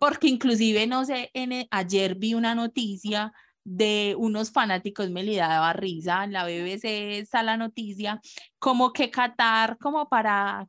porque 0.00 0.28
inclusive, 0.28 0.86
no 0.86 1.04
sé, 1.04 1.30
en, 1.34 1.52
e, 1.52 1.68
ayer 1.70 2.14
vi 2.14 2.34
una 2.34 2.54
noticia 2.54 3.32
de 3.64 4.14
unos 4.18 4.52
fanáticos, 4.52 5.10
me 5.10 5.24
le 5.24 5.36
daba 5.36 5.72
risa, 5.72 6.24
en 6.24 6.32
la 6.32 6.44
BBC 6.44 7.18
está 7.18 7.42
la 7.42 7.56
noticia, 7.56 8.20
como 8.58 8.92
que 8.92 9.10
Qatar, 9.10 9.78
como 9.78 10.08
para 10.08 10.68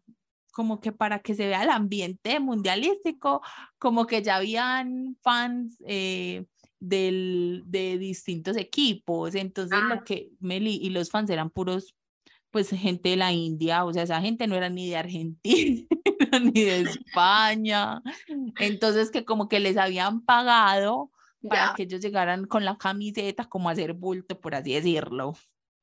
como 0.52 0.80
que 0.80 0.94
para 0.94 1.20
que 1.20 1.36
se 1.36 1.48
vea 1.48 1.64
el 1.64 1.70
ambiente 1.70 2.40
mundialístico, 2.40 3.42
como 3.78 4.08
que 4.08 4.24
ya 4.24 4.38
habían 4.38 5.18
fans 5.22 5.76
eh, 5.86 6.46
del, 6.80 7.64
de 7.66 7.98
distintos 7.98 8.56
equipos, 8.56 9.36
entonces 9.36 9.78
lo 9.90 10.06
que 10.06 10.32
Meli 10.40 10.80
y 10.82 10.92
los 10.92 11.10
fans 11.10 11.30
eran 11.30 11.50
puros, 11.50 11.94
pues 12.52 12.70
gente 12.70 13.10
de 13.10 13.18
la 13.18 13.34
India, 13.34 13.84
o 13.84 13.92
sea, 13.92 14.04
esa 14.04 14.22
gente 14.22 14.48
no 14.48 14.56
era 14.56 14.70
ni 14.70 14.88
de 14.88 14.96
Argentina, 14.96 15.90
ni 16.42 16.64
de 16.64 16.82
España, 16.84 18.02
entonces 18.58 19.12
que 19.12 19.26
como 19.26 19.50
que 19.50 19.60
les 19.60 19.76
habían 19.76 20.22
pagado 20.22 21.12
para 21.48 21.74
que 21.76 21.84
ellos 21.84 22.02
llegaran 22.02 22.46
con 22.46 22.66
la 22.66 22.78
camiseta 22.78 23.46
como 23.46 23.70
a 23.70 23.74
hacer 23.74 23.94
bulto, 23.94 24.40
por 24.40 24.56
así 24.56 24.74
decirlo. 24.74 25.34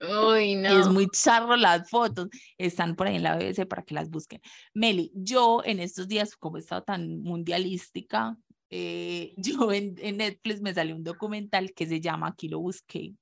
Uy, 0.00 0.56
no. 0.56 0.80
Es 0.80 0.88
muy 0.88 1.08
charro 1.08 1.56
las 1.56 1.88
fotos, 1.88 2.28
están 2.58 2.96
por 2.96 3.06
ahí 3.06 3.16
en 3.16 3.22
la 3.22 3.36
BBC 3.36 3.66
para 3.66 3.84
que 3.84 3.94
las 3.94 4.10
busquen. 4.10 4.40
Meli, 4.74 5.12
yo 5.14 5.62
en 5.64 5.78
estos 5.78 6.08
días, 6.08 6.36
como 6.36 6.56
he 6.56 6.60
estado 6.60 6.82
tan 6.82 7.20
mundialística, 7.20 8.36
eh, 8.70 9.32
yo 9.36 9.72
en, 9.72 9.94
en, 9.98 10.16
Netflix 10.16 10.60
me 10.60 10.74
salió 10.74 10.96
un 10.96 11.04
documental 11.04 11.72
que 11.72 11.86
se 11.86 12.00
llama, 12.00 12.28
aquí 12.28 12.48
lo 12.48 12.58
busqué, 12.58 13.14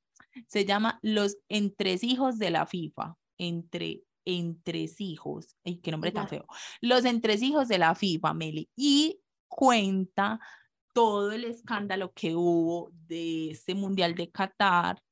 se 0.46 0.64
llama 0.64 0.98
Los 1.02 1.36
entresijos 1.48 2.38
de 2.38 2.50
la 2.50 2.64
FIFA, 2.64 3.14
entre 3.36 4.02
entresijos, 4.24 5.56
ay, 5.64 5.78
qué 5.78 5.90
nombre 5.90 6.12
tan 6.12 6.28
feo, 6.28 6.46
Los 6.80 7.04
entresijos 7.04 7.68
de 7.68 7.78
la 7.78 7.94
FIFA, 7.94 8.32
Meli, 8.34 8.70
y 8.74 9.20
cuenta 9.48 10.40
todo 10.92 11.32
el 11.32 11.44
escándalo 11.44 12.12
que 12.12 12.34
hubo 12.34 12.90
de 13.06 13.50
este 13.50 13.74
Mundial 13.74 14.14
de 14.14 14.30
Qatar, 14.30 15.02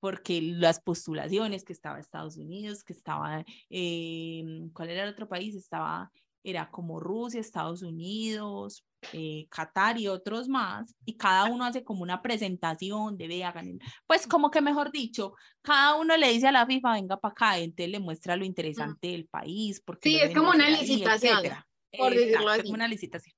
porque 0.00 0.42
las 0.42 0.80
postulaciones 0.80 1.64
que 1.64 1.72
estaba 1.72 1.98
Estados 1.98 2.36
Unidos, 2.36 2.84
que 2.84 2.92
estaba, 2.92 3.44
eh, 3.70 4.44
¿cuál 4.74 4.90
era 4.90 5.04
el 5.04 5.10
otro 5.10 5.28
país? 5.28 5.54
Estaba, 5.54 6.10
era 6.42 6.70
como 6.70 7.00
Rusia, 7.00 7.40
Estados 7.40 7.82
Unidos, 7.82 8.84
eh, 9.12 9.46
Qatar 9.48 9.98
y 9.98 10.08
otros 10.08 10.48
más, 10.48 10.94
y 11.04 11.16
cada 11.16 11.46
uno 11.46 11.64
hace 11.64 11.84
como 11.84 12.02
una 12.02 12.20
presentación 12.20 13.16
de 13.16 13.28
vean, 13.28 13.78
pues 14.06 14.26
como 14.26 14.50
que 14.50 14.60
mejor 14.60 14.92
dicho, 14.92 15.34
cada 15.62 15.94
uno 15.96 16.16
le 16.16 16.32
dice 16.32 16.48
a 16.48 16.52
la 16.52 16.66
FIFA, 16.66 16.92
venga 16.92 17.16
para 17.16 17.32
acá, 17.32 17.58
entonces 17.58 17.90
le 17.90 18.00
muestra 18.00 18.36
lo 18.36 18.44
interesante 18.44 19.08
del 19.08 19.26
país. 19.26 19.80
Porque 19.80 20.10
sí, 20.10 20.16
es 20.16 20.34
como 20.34 20.50
una 20.50 20.68
licitación, 20.68 21.38
por 21.96 22.14
decirlo 22.14 22.50
así. 22.50 22.70
una 22.70 22.88
licitación. 22.88 23.34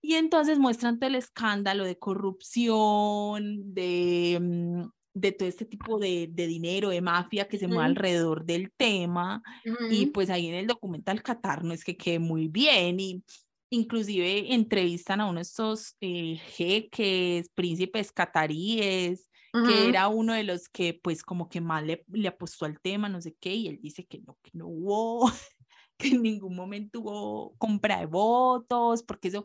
Y 0.00 0.14
entonces 0.14 0.58
muestran 0.58 0.98
todo 0.98 1.08
el 1.08 1.16
escándalo 1.16 1.84
de 1.84 1.98
corrupción, 1.98 3.74
de, 3.74 4.38
mm, 4.40 4.82
de 5.14 5.32
todo 5.32 5.48
este 5.48 5.64
tipo 5.64 5.98
de, 5.98 6.28
de, 6.30 6.46
dinero, 6.46 6.90
de 6.90 7.00
mafia 7.00 7.48
que 7.48 7.58
se 7.58 7.66
mueve 7.66 7.84
alrededor 7.84 8.44
del 8.44 8.72
tema. 8.76 9.42
Y 9.90 10.06
pues 10.06 10.30
ahí 10.30 10.46
en 10.48 10.54
el 10.54 10.66
documental 10.66 11.22
Qatar 11.22 11.64
no 11.64 11.74
es 11.74 11.84
que 11.84 11.96
quede 11.96 12.18
muy 12.18 12.48
bien 12.48 13.00
y 13.00 13.24
inclusive 13.70 14.54
entrevistan 14.54 15.20
a 15.20 15.26
uno 15.26 15.38
de 15.38 15.42
estos 15.42 15.96
eh, 16.00 16.36
jeques, 16.36 17.48
príncipes 17.50 18.12
cataríes, 18.12 19.28
que 19.66 19.88
era 19.88 20.08
uno 20.08 20.34
de 20.34 20.44
los 20.44 20.68
que 20.68 20.94
pues 20.94 21.22
como 21.22 21.48
que 21.48 21.60
más 21.60 21.82
le, 21.84 22.04
le 22.12 22.28
apostó 22.28 22.64
al 22.64 22.80
tema, 22.80 23.08
no 23.08 23.20
sé 23.20 23.34
qué, 23.40 23.54
y 23.54 23.66
él 23.68 23.80
dice 23.82 24.06
que 24.06 24.20
no, 24.20 24.38
que 24.42 24.50
no 24.54 24.68
hubo 24.68 25.30
que 25.98 26.08
en 26.08 26.22
ningún 26.22 26.54
momento 26.54 27.00
hubo 27.00 27.54
compra 27.58 27.98
de 27.98 28.06
votos, 28.06 29.02
porque 29.02 29.28
eso 29.28 29.44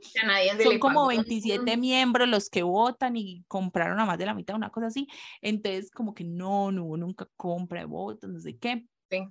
son 0.64 0.80
como 0.80 1.08
27 1.08 1.76
miembros 1.78 2.30
los 2.30 2.50
que 2.50 2.62
votan 2.62 3.18
y 3.18 3.44
compraron 3.48 4.00
a 4.00 4.06
más 4.06 4.20
de 4.20 4.28
la 4.28 4.36
mitad, 4.36 4.56
una 4.56 4.70
cosa 4.70 4.88
así. 4.88 5.08
Entonces, 5.42 5.90
como 5.92 6.14
que 6.14 6.24
no, 6.24 6.72
no 6.72 6.86
hubo 6.86 6.98
nunca 6.98 7.28
compra 7.36 7.82
de 7.82 7.88
votos, 7.88 8.30
no 8.30 8.40
sé 8.40 8.58
qué. 8.58 8.86
Sí. 9.10 9.26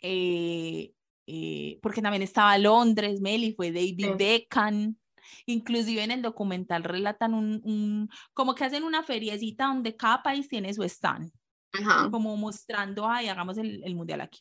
Eh, 0.00 0.92
eh, 1.26 1.78
porque 1.82 2.00
también 2.00 2.22
estaba 2.22 2.56
Londres, 2.56 3.20
Meli, 3.20 3.52
fue 3.52 3.72
David 3.72 4.16
Beckham. 4.16 4.96
Inclusive 5.44 6.02
en 6.02 6.12
el 6.12 6.22
documental 6.22 6.84
relatan 6.84 7.34
un, 7.34 7.60
un, 7.64 8.08
como 8.32 8.54
que 8.54 8.64
hacen 8.64 8.84
una 8.84 9.02
feriecita 9.02 9.66
donde 9.66 9.94
cada 9.94 10.22
país 10.22 10.48
tiene 10.48 10.72
su 10.72 10.84
stand. 10.84 11.30
Como 12.10 12.36
mostrando, 12.36 13.06
ay, 13.06 13.28
hagamos 13.28 13.58
el, 13.58 13.82
el 13.84 13.94
mundial 13.94 14.22
aquí. 14.22 14.40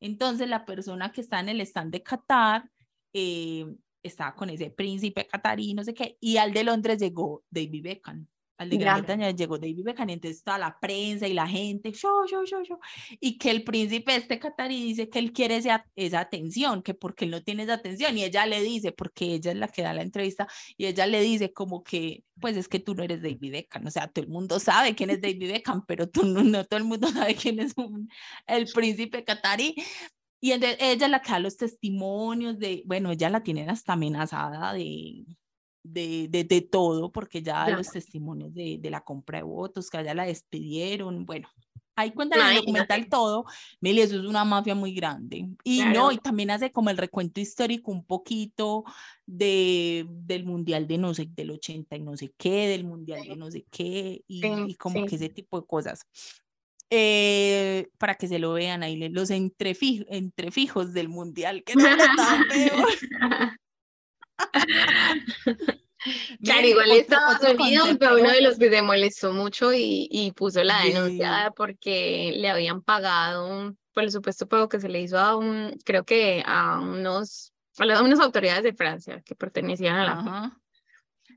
Entonces 0.00 0.48
la 0.48 0.64
persona 0.64 1.12
que 1.12 1.20
está 1.20 1.40
en 1.40 1.48
el 1.48 1.60
stand 1.60 1.92
de 1.92 2.02
Qatar 2.02 2.70
eh, 3.12 3.66
estaba 4.02 4.34
con 4.34 4.50
ese 4.50 4.70
príncipe 4.70 5.26
catarí, 5.26 5.74
no 5.74 5.84
sé 5.84 5.94
qué, 5.94 6.16
y 6.20 6.36
al 6.36 6.52
de 6.52 6.64
Londres 6.64 6.98
llegó 6.98 7.44
David 7.50 7.82
Beckham. 7.82 8.26
Al 8.58 8.70
de 8.70 8.78
Gran 8.78 8.98
Bretaña 8.98 9.30
llegó 9.32 9.58
David 9.58 9.84
Beckham, 9.84 10.08
y 10.08 10.12
entonces 10.14 10.42
toda 10.42 10.58
la 10.58 10.78
prensa 10.80 11.28
y 11.28 11.34
la 11.34 11.46
gente, 11.46 11.92
yo, 11.92 12.24
yo, 12.30 12.44
yo, 12.44 12.62
yo, 12.62 12.78
y 13.20 13.36
que 13.36 13.50
el 13.50 13.64
príncipe 13.64 14.16
este 14.16 14.38
catarí 14.38 14.82
dice 14.82 15.10
que 15.10 15.18
él 15.18 15.32
quiere 15.32 15.56
esa, 15.56 15.86
esa 15.94 16.20
atención, 16.20 16.82
que 16.82 16.94
porque 16.94 17.26
él 17.26 17.32
no 17.32 17.42
tiene 17.42 17.64
esa 17.64 17.74
atención, 17.74 18.16
y 18.16 18.24
ella 18.24 18.46
le 18.46 18.62
dice, 18.62 18.92
porque 18.92 19.34
ella 19.34 19.52
es 19.52 19.58
la 19.58 19.68
que 19.68 19.82
da 19.82 19.92
la 19.92 20.02
entrevista, 20.02 20.48
y 20.76 20.86
ella 20.86 21.06
le 21.06 21.20
dice 21.20 21.52
como 21.52 21.82
que, 21.84 22.24
pues 22.40 22.56
es 22.56 22.68
que 22.68 22.80
tú 22.80 22.94
no 22.94 23.02
eres 23.02 23.20
David 23.20 23.52
Beckham, 23.52 23.86
o 23.86 23.90
sea, 23.90 24.08
todo 24.08 24.24
el 24.24 24.30
mundo 24.30 24.58
sabe 24.58 24.94
quién 24.94 25.10
es 25.10 25.20
David 25.20 25.52
Beckham, 25.52 25.84
pero 25.86 26.08
tú 26.08 26.24
no, 26.24 26.42
no 26.42 26.64
todo 26.64 26.78
el 26.78 26.84
mundo 26.84 27.08
sabe 27.08 27.34
quién 27.34 27.60
es 27.60 27.74
el 28.46 28.66
príncipe 28.72 29.22
catarí, 29.22 29.74
y 30.40 30.52
entonces 30.52 30.78
ella 30.80 31.06
es 31.06 31.10
la 31.10 31.20
que 31.20 31.32
da 31.32 31.40
los 31.40 31.56
testimonios 31.56 32.58
de, 32.58 32.82
bueno, 32.86 33.10
ella 33.10 33.28
la 33.28 33.42
tienen 33.42 33.68
hasta 33.68 33.94
amenazada 33.94 34.72
de, 34.72 35.24
de, 35.88 36.28
de, 36.28 36.44
de 36.44 36.60
todo, 36.60 37.10
porque 37.12 37.42
ya, 37.42 37.68
los 37.70 37.90
testimonios 37.90 38.54
de, 38.54 38.78
de, 38.80 38.90
la 38.90 39.02
compra 39.02 39.38
de 39.38 39.44
votos, 39.44 39.90
que 39.90 39.98
allá 39.98 40.14
la 40.14 40.26
despidieron, 40.26 41.26
bueno, 41.26 41.48
ahí 41.96 42.12
cuenta 42.12 42.36
en 42.36 42.46
el 42.46 42.56
documental 42.56 43.08
todo, 43.08 43.46
Meli, 43.80 44.02
eso 44.02 44.16
es 44.16 44.26
una 44.26 44.44
mafia 44.44 44.74
muy 44.74 44.94
grande. 44.94 45.48
Y 45.64 45.82
no, 45.84 46.12
y 46.12 46.18
también 46.18 46.50
hace 46.50 46.70
como 46.70 46.90
el 46.90 46.98
recuento 46.98 47.40
histórico 47.40 47.90
un 47.90 48.04
poquito 48.04 48.84
de, 49.24 50.06
del 50.08 50.44
mundial 50.44 50.86
de 50.86 50.98
no 50.98 51.14
sé, 51.14 51.28
del 51.34 51.50
80 51.50 51.96
y 51.96 52.02
no 52.02 52.16
sé 52.16 52.32
qué, 52.36 52.68
del 52.68 52.84
mundial 52.84 53.26
de 53.26 53.36
no 53.36 53.50
sé 53.50 53.66
qué, 53.70 54.22
y, 54.28 54.46
y 54.46 54.74
como 54.74 55.06
que 55.06 55.16
ese 55.16 55.30
tipo 55.30 55.60
de 55.60 55.66
cosas. 55.66 56.06
Eh, 56.88 57.88
para 57.98 58.14
que 58.14 58.28
se 58.28 58.38
lo 58.38 58.52
vean 58.52 58.84
ahí, 58.84 58.96
los 59.08 59.30
entrefijos, 59.30 60.06
entrefijos 60.08 60.92
del 60.92 61.08
mundial, 61.08 61.64
que 61.64 61.74
no 61.74 61.82
tan 61.82 62.44
Claro, 66.42 66.66
igual 66.66 66.92
Estados 66.92 67.40
Unidos 67.52 67.96
fue 67.98 68.20
uno 68.20 68.30
de 68.30 68.40
los 68.40 68.58
que 68.58 68.70
se 68.70 68.82
molestó 68.82 69.32
mucho 69.32 69.72
y, 69.72 70.08
y 70.10 70.32
puso 70.32 70.62
la 70.62 70.82
denuncia 70.82 71.52
porque 71.56 72.32
le 72.36 72.48
habían 72.48 72.82
pagado 72.82 73.74
por 73.92 74.04
el 74.04 74.12
supuesto 74.12 74.46
pago 74.46 74.68
que 74.68 74.78
se 74.78 74.88
le 74.88 75.00
hizo 75.00 75.18
a 75.18 75.36
un, 75.36 75.76
creo 75.84 76.04
que 76.04 76.42
a 76.46 76.80
unos, 76.80 77.52
a 77.78 78.02
unas 78.02 78.20
autoridades 78.20 78.62
de 78.62 78.74
Francia 78.74 79.22
que 79.24 79.34
pertenecían 79.34 79.96
a 79.96 80.04
la 80.04 80.60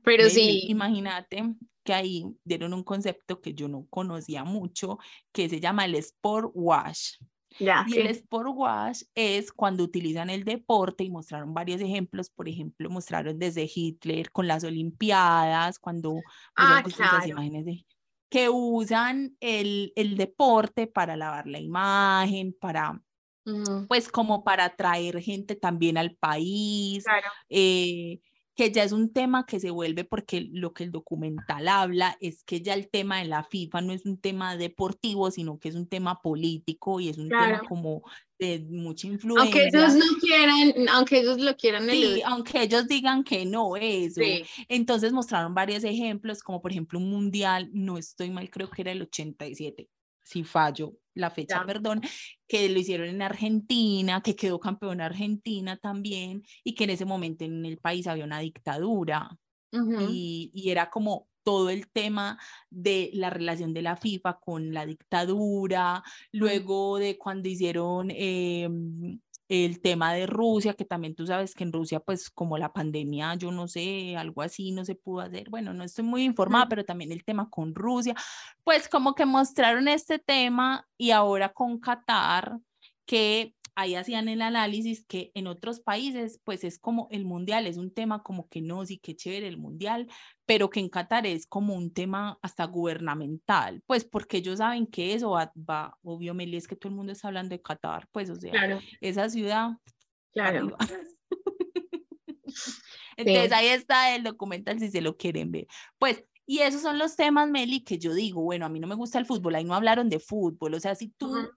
Pero 0.04 0.28
sí. 0.28 0.66
Imagínate 0.68 1.54
que 1.82 1.94
ahí 1.94 2.26
dieron 2.44 2.74
un 2.74 2.84
concepto 2.84 3.40
que 3.40 3.54
yo 3.54 3.66
no 3.66 3.86
conocía 3.88 4.44
mucho, 4.44 4.98
que 5.32 5.48
se 5.48 5.58
llama 5.58 5.86
el 5.86 5.94
Sport 5.96 6.52
Wash 6.54 7.14
Ya, 7.58 7.86
Y 7.86 7.94
sí. 7.94 8.00
el 8.00 8.06
sport 8.08 8.50
wash 8.54 9.02
es 9.14 9.52
cuando 9.52 9.84
utilizan 9.84 10.30
el 10.30 10.44
deporte 10.44 11.04
y 11.04 11.10
mostraron 11.10 11.54
varios 11.54 11.80
ejemplos. 11.80 12.30
Por 12.30 12.48
ejemplo, 12.48 12.90
mostraron 12.90 13.38
desde 13.38 13.68
Hitler 13.72 14.30
con 14.32 14.46
las 14.48 14.64
Olimpiadas, 14.64 15.78
cuando 15.78 16.24
Ah, 16.56 16.84
claro. 16.88 17.26
imágenes 17.26 17.64
de 17.64 17.86
que 18.30 18.48
usan 18.48 19.36
el, 19.40 19.92
el 19.96 20.16
deporte 20.16 20.86
para 20.86 21.16
lavar 21.16 21.46
la 21.48 21.58
imagen, 21.60 22.54
para, 22.60 23.02
Ujú, 23.46 23.88
pues 23.88 24.08
como 24.10 24.44
para 24.44 24.66
atraer 24.66 25.20
gente 25.20 25.56
también 25.56 25.98
al 25.98 26.16
país, 26.16 27.04
Claro. 27.04 27.30
eh, 27.48 28.20
que 28.60 28.70
ya 28.70 28.82
es 28.84 28.92
un 28.92 29.10
tema 29.10 29.46
que 29.46 29.58
se 29.58 29.70
vuelve 29.70 30.04
porque 30.04 30.42
lo 30.52 30.74
que 30.74 30.84
el 30.84 30.90
documental 30.92 31.66
habla 31.66 32.18
es 32.20 32.44
que 32.44 32.60
ya 32.60 32.74
el 32.74 32.90
tema 32.90 33.18
de 33.20 33.24
la 33.24 33.42
FIFA 33.42 33.80
no 33.80 33.94
es 33.94 34.04
un 34.04 34.18
tema 34.20 34.58
deportivo, 34.58 35.30
sino 35.30 35.58
que 35.58 35.70
es 35.70 35.74
un 35.76 35.86
tema 35.88 36.20
político 36.20 37.00
y 37.00 37.08
es 37.08 37.16
un 37.16 37.30
tema 37.30 37.46
Claro. 37.48 37.64
como 37.66 38.02
de 38.38 38.60
mucha 38.68 39.08
Aunque 39.08 39.14
influencia. 39.14 39.66
ellos 39.66 39.94
no 39.94 40.04
quieran, 40.20 40.88
aunque 40.90 41.20
ellos 41.20 41.38
lo 41.40 41.56
quieran 41.56 41.88
Sí, 41.88 42.02
eludir. 42.02 42.22
aunque 42.26 42.62
ellos 42.62 42.86
digan 42.86 43.24
que 43.24 43.46
no, 43.46 43.76
eso. 43.76 44.20
Sí, 44.20 44.42
Entonces 44.68 45.12
mostraron 45.14 45.54
varios 45.54 45.82
ejemplos, 45.84 46.42
como 46.42 46.60
por 46.60 46.70
ejemplo 46.70 46.98
un 46.98 47.08
mundial, 47.08 47.70
no 47.72 47.96
estoy 47.96 48.28
mal, 48.30 48.50
creo 48.50 48.68
que 48.68 48.82
era 48.82 48.92
el 48.92 49.00
87, 49.00 49.88
si 50.22 50.44
fallo 50.44 50.94
la 51.14 51.30
fecha, 51.30 51.60
Ya. 51.60 51.64
perdón, 51.64 52.00
que 52.48 52.68
lo 52.68 52.78
hicieron 52.78 53.08
en 53.08 53.22
Argentina, 53.22 54.22
que 54.22 54.36
quedó 54.36 54.60
campeón 54.60 55.00
Argentina 55.00 55.76
también, 55.76 56.42
y 56.64 56.74
que 56.74 56.84
en 56.84 56.90
ese 56.90 57.04
momento 57.04 57.44
en 57.44 57.64
el 57.66 57.78
país 57.78 58.06
había 58.06 58.24
una 58.24 58.40
dictadura. 58.40 59.38
Y, 59.96 60.50
y 60.54 60.70
era 60.70 60.90
como 60.90 61.28
todo 61.44 61.70
el 61.70 61.90
tema 61.90 62.38
de 62.70 63.10
la 63.14 63.30
relación 63.30 63.74
de 63.74 63.82
la 63.82 63.96
FIFA 63.96 64.38
con 64.40 64.72
la 64.74 64.86
dictadura, 64.86 66.02
luego 66.32 66.98
de 66.98 67.18
cuando 67.18 67.48
hicieron 67.48 68.10
eh, 68.10 68.68
el 69.50 69.80
tema 69.80 70.14
de 70.14 70.28
Rusia, 70.28 70.74
que 70.74 70.84
también 70.84 71.16
tú 71.16 71.26
sabes 71.26 71.56
que 71.56 71.64
en 71.64 71.72
Rusia, 71.72 71.98
pues 71.98 72.30
como 72.30 72.56
la 72.56 72.72
pandemia, 72.72 73.34
yo 73.34 73.50
no 73.50 73.66
sé, 73.66 74.16
algo 74.16 74.42
así 74.42 74.70
no 74.70 74.84
se 74.84 74.94
pudo 74.94 75.22
hacer, 75.22 75.50
bueno, 75.50 75.74
no 75.74 75.82
estoy 75.82 76.04
muy 76.04 76.22
informada, 76.22 76.68
pero 76.68 76.84
también 76.84 77.10
el 77.10 77.24
tema 77.24 77.50
con 77.50 77.74
Rusia, 77.74 78.14
pues 78.62 78.88
como 78.88 79.16
que 79.16 79.26
mostraron 79.26 79.88
este 79.88 80.20
tema 80.20 80.86
y 80.96 81.10
ahora 81.10 81.48
con 81.48 81.80
Qatar, 81.80 82.60
que 83.04 83.56
ahí 83.74 83.94
hacían 83.94 84.28
el 84.28 84.42
análisis 84.42 85.04
que 85.04 85.30
en 85.34 85.46
otros 85.46 85.80
países, 85.80 86.40
pues 86.44 86.64
es 86.64 86.78
como 86.78 87.08
el 87.10 87.24
mundial, 87.24 87.66
es 87.66 87.76
un 87.76 87.92
tema 87.92 88.22
como 88.22 88.48
que 88.48 88.60
no, 88.60 88.84
sí, 88.84 88.98
que 88.98 89.16
chévere 89.16 89.48
el 89.48 89.58
mundial, 89.58 90.08
pero 90.46 90.70
que 90.70 90.80
en 90.80 90.88
Qatar 90.88 91.26
es 91.26 91.46
como 91.46 91.74
un 91.74 91.92
tema 91.92 92.38
hasta 92.42 92.64
gubernamental, 92.64 93.82
pues 93.86 94.04
porque 94.04 94.38
ellos 94.38 94.58
saben 94.58 94.86
que 94.86 95.14
eso 95.14 95.30
va, 95.30 95.52
va 95.56 95.96
obvio, 96.02 96.34
Meli, 96.34 96.56
es 96.56 96.68
que 96.68 96.76
todo 96.76 96.90
el 96.90 96.96
mundo 96.96 97.12
está 97.12 97.28
hablando 97.28 97.54
de 97.54 97.62
Qatar, 97.62 98.08
pues 98.12 98.30
o 98.30 98.36
sea, 98.36 98.52
Claro, 98.52 98.80
esa 99.00 99.28
ciudad 99.28 99.70
claro. 100.32 100.76
Entonces 103.16 103.52
ahí 103.52 103.66
está 103.66 104.14
el 104.14 104.22
documental 104.22 104.78
si 104.78 104.90
se 104.90 105.00
lo 105.00 105.16
quieren 105.16 105.52
ver. 105.52 105.66
Pues, 105.98 106.24
y 106.46 106.60
esos 106.60 106.82
son 106.82 106.98
los 106.98 107.16
temas, 107.16 107.48
Meli, 107.48 107.84
que 107.84 107.98
yo 107.98 108.14
digo, 108.14 108.42
bueno, 108.42 108.66
a 108.66 108.68
mí 108.68 108.80
no 108.80 108.86
me 108.86 108.94
gusta 108.94 109.18
el 109.18 109.26
fútbol, 109.26 109.54
ahí 109.54 109.64
no 109.64 109.74
hablaron 109.74 110.08
de 110.08 110.18
fútbol, 110.18 110.74
o 110.74 110.80
sea, 110.80 110.94
si 110.94 111.08
tú 111.10 111.28
Ujú. 111.28 111.48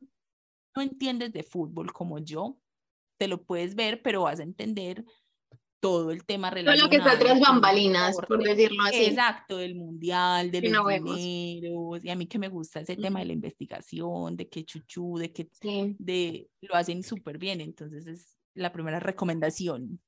No 0.75 0.81
entiendes 0.81 1.31
de 1.33 1.43
fútbol 1.43 1.91
como 1.93 2.19
yo, 2.19 2.59
te 3.19 3.27
lo 3.27 3.43
puedes 3.43 3.75
ver, 3.75 4.01
pero 4.01 4.23
vas 4.23 4.39
a 4.39 4.43
entender 4.43 5.05
todo 5.79 6.11
el 6.11 6.23
tema 6.25 6.49
Todo 6.49 6.55
relacionado. 6.55 6.85
lo 6.85 6.89
que 6.89 6.95
está 6.97 7.19
tras 7.19 7.39
bambalinas, 7.41 8.15
por 8.27 8.41
decirlo 8.41 8.83
así. 8.83 9.05
Exacto, 9.05 9.57
del 9.57 9.75
mundial, 9.75 10.49
de 10.49 10.61
los 10.61 10.71
no 10.71 10.87
dineros, 10.87 12.03
y 12.05 12.09
a 12.09 12.15
mí 12.15 12.25
que 12.25 12.39
me 12.39 12.47
gusta 12.47 12.79
ese 12.79 12.95
tema 12.95 13.19
de 13.19 13.25
la 13.25 13.33
investigación, 13.33 14.37
de 14.37 14.47
que 14.47 14.63
chuchú, 14.63 15.17
de 15.17 15.33
que 15.33 15.49
Sí. 15.61 15.95
de, 15.99 16.49
lo 16.61 16.75
hacen 16.75 17.03
súper 17.03 17.37
bien, 17.37 17.59
entonces 17.59 18.07
es 18.07 18.37
la 18.55 18.71
primera 18.71 18.99
recomendación. 18.99 19.99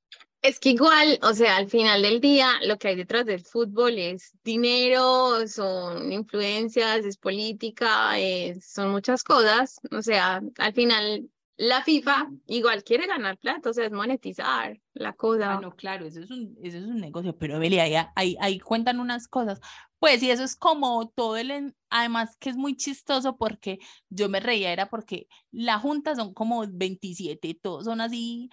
Es 0.46 0.60
que 0.60 0.70
igual, 0.70 1.18
o 1.24 1.34
sea, 1.34 1.58
al 1.58 1.68
final 1.70 2.04
del 2.04 2.22
día, 2.22 2.52
lo 2.64 2.78
que 2.78 2.90
hay 2.90 2.96
detrás 2.96 3.25
del 3.25 3.44
fútbol 3.44 3.98
es 3.98 4.36
dinero, 4.44 5.48
son 5.48 6.12
influencias, 6.12 7.04
es 7.04 7.18
política, 7.18 8.20
es- 8.20 8.64
son 8.64 8.92
muchas 8.92 9.24
cosas. 9.24 9.80
O 9.92 10.04
sea, 10.04 10.44
al 10.60 10.74
final, 10.74 11.28
la 11.58 11.82
FIFA 11.84 12.30
igual 12.46 12.84
quiere 12.84 13.08
ganar 13.08 13.39
plata, 13.39 13.72
o 13.72 13.74
sea, 13.74 13.86
es 13.86 13.91
monetizar 13.91 14.80
la 14.93 15.13
cosa. 15.13 15.54
Ah, 15.54 15.60
no, 15.62 15.76
claro, 15.76 16.06
eso 16.06 16.22
es 16.22 16.30
un, 16.30 16.56
eso 16.62 16.78
es 16.78 16.84
un 16.84 16.98
negocio, 16.98 17.36
pero 17.36 17.58
Beli, 17.60 17.80
ahí, 17.80 17.96
ahí, 18.15 18.38
ahí 18.39 18.60
cuentan 18.60 19.00
unas 19.00 19.28
cosas. 19.28 19.60
Pues, 19.98 20.22
y 20.22 20.30
eso 20.30 20.43
es 20.43 20.56
como 20.56 21.10
todo 21.10 21.38
el, 21.38 21.76
además 21.89 22.38
que 22.38 22.52
es 22.52 22.56
muy 22.56 22.76
chistoso 22.76 23.36
porque 23.38 23.80
yo 24.10 24.30
me 24.30 24.39
reía, 24.39 24.72
era 24.72 24.89
porque 24.89 25.28
la 25.52 25.80
junta 25.80 26.15
son 26.15 26.36
como 26.36 26.63
27, 26.69 27.58
todos 27.60 27.86
son 27.86 28.02
así, 28.02 28.50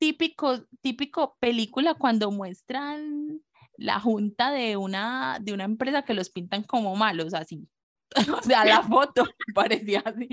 típico, 0.00 0.66
típico 0.80 1.36
película 1.40 1.94
cuando 1.94 2.32
muestran 2.32 3.42
la 3.76 4.00
junta 4.00 4.50
de 4.50 4.76
una, 4.76 5.38
de 5.40 5.52
una 5.52 5.64
empresa 5.64 6.02
que 6.04 6.14
los 6.14 6.30
pintan 6.30 6.64
como 6.64 6.96
malos, 6.96 7.34
así. 7.34 7.68
O 8.40 8.42
sea, 8.42 8.64
la 8.64 8.82
foto 8.82 9.24
parecía 9.54 10.00
así. 10.04 10.28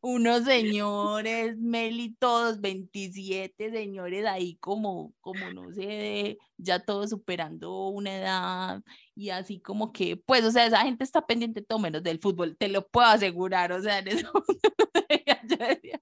Unos 0.00 0.44
señores, 0.44 1.56
Meli, 1.58 2.14
todos 2.18 2.60
27 2.60 3.70
señores 3.70 4.26
ahí 4.26 4.56
como, 4.56 5.14
como 5.20 5.50
no 5.52 5.72
sé, 5.72 6.38
ya 6.56 6.80
todos 6.80 7.10
superando 7.10 7.88
una 7.88 8.16
edad 8.16 8.82
y 9.14 9.30
así 9.30 9.60
como 9.60 9.92
que, 9.92 10.16
pues, 10.16 10.44
o 10.44 10.50
sea, 10.50 10.66
esa 10.66 10.82
gente 10.82 11.04
está 11.04 11.26
pendiente 11.26 11.62
todo 11.62 11.78
menos 11.78 12.02
del 12.02 12.18
fútbol, 12.20 12.56
te 12.56 12.68
lo 12.68 12.86
puedo 12.88 13.06
asegurar, 13.06 13.72
o 13.72 13.80
sea, 13.80 14.00
en 14.00 14.08
eso 14.08 14.30
yo 15.46 15.56
decía, 15.56 16.00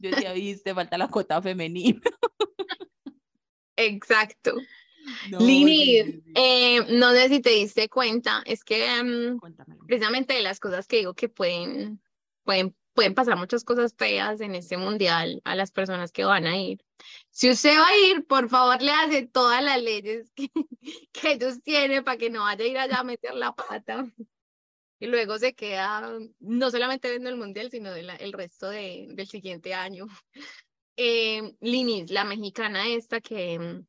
yo 0.00 0.10
decía, 0.10 0.32
viste, 0.32 0.74
falta 0.74 0.98
la 0.98 1.08
cuota 1.08 1.40
femenina. 1.40 2.00
Exacto. 3.76 4.54
No, 5.30 5.38
Lini, 5.40 6.22
eh, 6.34 6.80
no 6.90 7.10
sé 7.12 7.28
si 7.28 7.40
te 7.40 7.50
diste 7.50 7.88
cuenta, 7.88 8.42
es 8.46 8.64
que 8.64 8.86
Cuéntamelo. 9.40 9.84
precisamente 9.86 10.34
de 10.34 10.42
las 10.42 10.60
cosas 10.60 10.86
que 10.86 10.98
digo 10.98 11.14
que 11.14 11.28
pueden, 11.28 12.00
pueden, 12.44 12.74
pueden 12.94 13.14
pasar 13.14 13.36
muchas 13.36 13.64
cosas 13.64 13.94
feas 13.96 14.40
en 14.40 14.54
este 14.54 14.76
mundial 14.76 15.40
a 15.44 15.54
las 15.54 15.70
personas 15.70 16.12
que 16.12 16.24
van 16.24 16.46
a 16.46 16.56
ir. 16.56 16.78
Si 17.30 17.48
usted 17.50 17.76
va 17.78 17.86
a 17.86 17.96
ir, 17.98 18.26
por 18.26 18.48
favor, 18.48 18.82
le 18.82 18.90
hace 18.90 19.26
todas 19.26 19.62
las 19.62 19.80
leyes 19.82 20.32
que, 20.34 20.48
que 21.12 21.32
ellos 21.32 21.62
tienen 21.62 22.04
para 22.04 22.18
que 22.18 22.30
no 22.30 22.40
vaya 22.40 22.64
a 22.64 22.68
ir 22.68 22.78
allá 22.78 22.98
a 23.00 23.04
meter 23.04 23.34
la 23.34 23.52
pata. 23.54 24.06
Y 25.00 25.06
luego 25.06 25.38
se 25.38 25.54
queda 25.54 26.10
no 26.40 26.70
solamente 26.72 27.08
viendo 27.08 27.28
el 27.30 27.36
mundial, 27.36 27.70
sino 27.70 27.92
de 27.92 28.02
la- 28.02 28.16
el 28.16 28.32
resto 28.32 28.68
de, 28.68 29.06
del 29.10 29.28
siguiente 29.28 29.74
año. 29.74 30.06
Eh, 31.00 31.54
Linis, 31.60 32.10
la 32.10 32.24
mexicana 32.24 32.88
esta 32.88 33.20
que, 33.20 33.56
mm, 33.56 33.86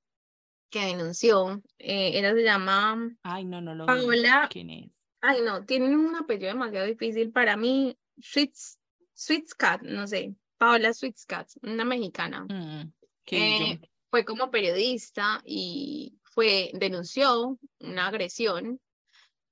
que 0.70 0.86
denunció, 0.86 1.62
eh, 1.78 2.12
ella 2.18 2.34
se 2.34 2.44
llama 2.44 3.12
Ay, 3.24 3.46
no, 3.46 3.62
no 3.62 3.74
lo. 3.76 3.86
Paola 3.86 4.48
¿Quién 4.52 4.70
es? 4.70 4.92
Ay, 5.22 5.42
no, 5.44 5.66
tienen 5.66 5.96
un 5.98 6.16
apellido 6.16 6.48
demasiado 6.50 6.86
difícil 6.86 7.32
para 7.32 7.58
mí. 7.58 7.98
Sweets, 8.22 8.78
Sweetscat, 9.14 9.82
no 9.82 10.08
sé. 10.08 10.34
Paola 10.58 10.94
Sweetscat, 10.94 11.50
una 11.64 11.84
mexicana. 11.86 12.46
Mm. 12.46 12.94
Eh, 13.32 13.80
fue 14.10 14.26
como 14.26 14.50
periodista 14.50 15.42
y 15.46 16.18
fue, 16.24 16.72
denunció 16.74 17.58
una 17.80 18.08
agresión 18.08 18.80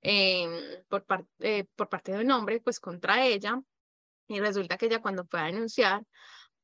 em, 0.01 0.51
por, 0.87 1.05
par- 1.05 1.25
eh, 1.39 1.65
por 1.75 1.89
parte 1.89 2.11
de 2.13 2.23
un 2.23 2.31
hombre, 2.31 2.59
pues 2.61 2.79
contra 2.79 3.25
ella. 3.25 3.61
Y 4.27 4.39
resulta 4.39 4.77
que 4.77 4.87
ella 4.87 5.01
cuando 5.01 5.25
fue 5.25 5.39
a 5.39 5.45
denunciar, 5.45 6.03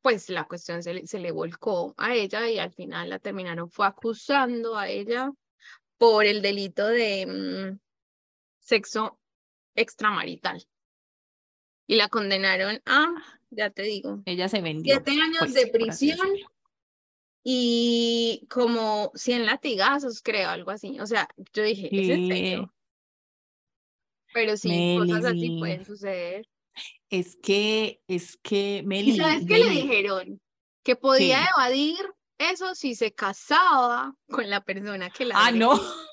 pues 0.03 0.29
la 0.29 0.43
cuestión 0.43 0.83
se 0.83 0.93
le, 0.93 1.07
se 1.07 1.17
le 1.17 1.31
volcó 1.31 1.95
a 1.97 2.13
ella 2.13 2.47
y 2.49 2.59
al 2.59 2.71
final 2.73 3.09
la 3.09 3.19
terminaron 3.19 3.71
fue 3.71 3.87
acusando 3.87 4.77
a 4.77 4.89
ella 4.89 5.31
por 5.97 6.25
el 6.25 6.41
delito 6.41 6.85
de 6.85 7.25
mm, 7.25 7.79
sexo 8.59 9.17
extramarital. 9.73 10.61
Y 11.87 11.95
la 11.95 12.09
condenaron 12.09 12.81
a, 12.85 13.13
ya 13.49 13.69
te 13.69 13.83
digo, 13.83 14.21
Ella 14.25 14.49
se 14.49 14.61
vendió. 14.61 14.93
siete 14.93 15.11
años 15.11 15.39
pues, 15.39 15.53
de 15.53 15.67
prisión 15.67 16.27
y 17.41 18.45
como 18.49 19.11
100 19.15 19.45
latigazos, 19.45 20.21
creo, 20.21 20.49
algo 20.49 20.71
así. 20.71 20.99
O 20.99 21.07
sea, 21.07 21.29
yo 21.53 21.63
dije, 21.63 21.87
¿es 21.91 22.09
en 22.09 22.27
serio? 22.27 22.73
Pero 24.33 24.57
sí, 24.57 24.69
Meli, 24.69 25.11
cosas 25.11 25.25
así 25.25 25.47
sí. 25.47 25.59
pueden 25.59 25.85
suceder. 25.85 26.47
Es 27.09 27.35
que, 27.35 28.01
es 28.07 28.37
que, 28.37 28.77
¿Y 28.83 28.87
Meli, 28.87 29.17
sabes 29.17 29.45
qué 29.47 29.59
le 29.59 29.69
dijeron? 29.69 30.41
Que 30.83 30.95
podía 30.95 31.39
¿Qué? 31.39 31.45
evadir 31.57 31.97
eso 32.37 32.73
si 32.75 32.95
se 32.95 33.13
casaba 33.13 34.15
con 34.27 34.49
la 34.49 34.61
persona 34.63 35.09
que 35.09 35.25
la 35.25 35.35
Ah, 35.37 35.51
no. 35.51 35.71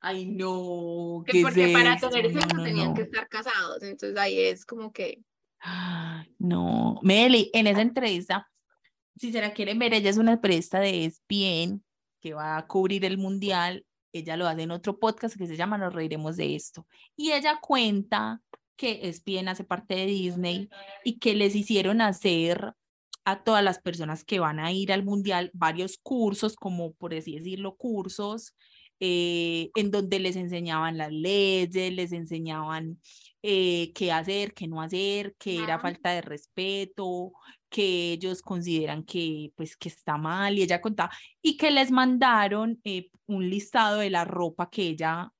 Ay, 0.00 0.26
no. 0.26 1.24
Que 1.26 1.32
¿Qué 1.32 1.42
porque 1.42 1.64
es 1.66 1.72
para 1.72 1.96
tener 1.98 2.32
No, 2.32 2.40
sexo 2.40 2.56
no, 2.56 2.64
tenían 2.64 2.94
que 2.94 3.00
no. 3.00 3.06
estar 3.06 3.28
casados. 3.28 3.82
Entonces 3.82 4.16
ahí 4.18 4.38
es 4.40 4.64
como 4.64 4.92
que, 4.92 5.22
Ah, 5.60 6.24
No, 6.38 7.00
Meli, 7.02 7.50
en 7.52 7.66
esa 7.66 7.80
entrevista, 7.82 8.48
si 9.16 9.32
se 9.32 9.40
la 9.40 9.52
quieren 9.52 9.78
ver, 9.78 9.92
ella 9.94 10.08
es 10.08 10.16
una 10.16 10.40
periodista 10.40 10.78
de 10.78 11.04
ESPN 11.04 11.82
que 12.20 12.32
va 12.34 12.56
a 12.56 12.66
cubrir 12.68 13.04
el 13.04 13.18
mundial. 13.18 13.84
Ella 14.12 14.36
lo 14.36 14.46
hace 14.46 14.62
en 14.62 14.70
otro 14.70 14.98
podcast 14.98 15.36
que 15.36 15.46
se 15.48 15.56
llama 15.56 15.76
Nos 15.78 15.92
reiremos 15.92 16.36
de 16.36 16.54
esto. 16.54 16.86
Y 17.16 17.32
ella 17.32 17.58
cuenta 17.60 18.40
que 18.78 19.00
ESPN 19.02 19.48
hace 19.48 19.64
parte 19.64 19.94
de 19.96 20.06
Disney 20.06 20.70
y 21.04 21.18
que 21.18 21.34
les 21.34 21.54
hicieron 21.54 22.00
hacer 22.00 22.72
a 23.24 23.42
todas 23.44 23.62
las 23.62 23.78
personas 23.78 24.24
que 24.24 24.40
van 24.40 24.58
a 24.60 24.72
ir 24.72 24.92
al 24.92 25.04
mundial 25.04 25.50
varios 25.52 25.98
cursos, 26.02 26.56
como 26.56 26.94
por 26.94 27.12
así 27.12 27.34
decirlo, 27.34 27.76
cursos 27.76 28.54
eh, 29.00 29.70
en 29.76 29.90
donde 29.90 30.18
les 30.18 30.36
enseñaban 30.36 30.98
las 30.98 31.12
leyes, 31.12 31.92
les 31.92 32.12
enseñaban 32.12 33.00
eh, 33.42 33.92
qué 33.94 34.12
hacer, 34.12 34.54
qué 34.54 34.66
no 34.66 34.80
hacer, 34.80 35.34
qué 35.38 35.62
era 35.62 35.78
falta 35.78 36.10
de 36.10 36.22
respeto, 36.22 37.32
que 37.68 38.12
ellos 38.12 38.42
consideran 38.42 39.04
que 39.04 39.52
pues 39.56 39.76
que 39.76 39.88
está 39.88 40.16
mal 40.16 40.58
y 40.58 40.62
ella 40.62 40.80
contaba 40.80 41.10
y 41.42 41.56
que 41.56 41.70
les 41.70 41.90
mandaron 41.90 42.80
eh, 42.84 43.10
un 43.26 43.48
listado 43.48 43.98
de 43.98 44.10
la 44.10 44.24
ropa 44.24 44.70
que 44.70 44.88
ella 44.88 45.32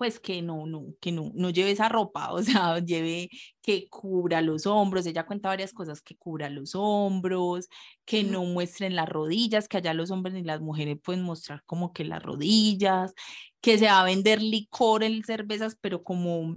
pues 0.00 0.18
que 0.18 0.40
no, 0.40 0.64
no, 0.64 0.86
que 0.98 1.12
no, 1.12 1.30
no 1.34 1.50
lleve 1.50 1.72
esa 1.72 1.90
ropa, 1.90 2.32
o 2.32 2.42
sea, 2.42 2.78
lleve 2.78 3.28
que 3.60 3.86
cubra 3.90 4.40
los 4.40 4.64
hombros, 4.66 5.04
ella 5.04 5.26
cuenta 5.26 5.50
varias 5.50 5.74
cosas, 5.74 6.00
que 6.00 6.16
cubra 6.16 6.48
los 6.48 6.74
hombros, 6.74 7.68
que 8.06 8.24
no 8.24 8.42
muestren 8.46 8.96
las 8.96 9.06
rodillas, 9.10 9.68
que 9.68 9.76
allá 9.76 9.92
los 9.92 10.10
hombres 10.10 10.32
ni 10.34 10.42
las 10.42 10.62
mujeres 10.62 10.96
pueden 11.04 11.22
mostrar 11.22 11.62
como 11.66 11.92
que 11.92 12.04
las 12.06 12.22
rodillas, 12.22 13.12
que 13.60 13.76
se 13.76 13.84
va 13.88 14.00
a 14.00 14.04
vender 14.04 14.40
licor 14.40 15.04
en 15.04 15.22
cervezas, 15.22 15.76
pero 15.78 16.02
como 16.02 16.56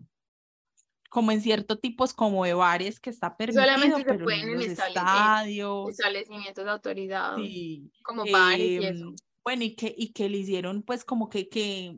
como 1.09 1.33
en 1.33 1.41
ciertos 1.41 1.81
tipos 1.81 2.13
como 2.13 2.45
de 2.45 2.53
bares 2.53 3.01
que 3.01 3.09
está 3.09 3.35
permitido, 3.35 3.65
Solamente 3.65 3.97
se 3.99 4.05
pero 4.05 4.23
pueden 4.23 4.39
en 4.47 4.53
los 4.55 4.65
estables- 4.67 4.95
estadios. 5.03 5.89
establecimientos 5.89 6.63
de 6.63 6.71
autoridad, 6.71 7.35
Sí, 7.35 7.91
como 8.03 8.23
bares 8.25 8.67
y 8.67 8.75
em, 8.77 8.83
eso. 8.95 9.13
bueno, 9.43 9.63
y 9.65 9.75
que, 9.75 9.93
y 9.97 10.13
que 10.13 10.29
le 10.29 10.37
hicieron 10.37 10.81
pues 10.81 11.03
como 11.03 11.27
que, 11.29 11.49
que 11.49 11.97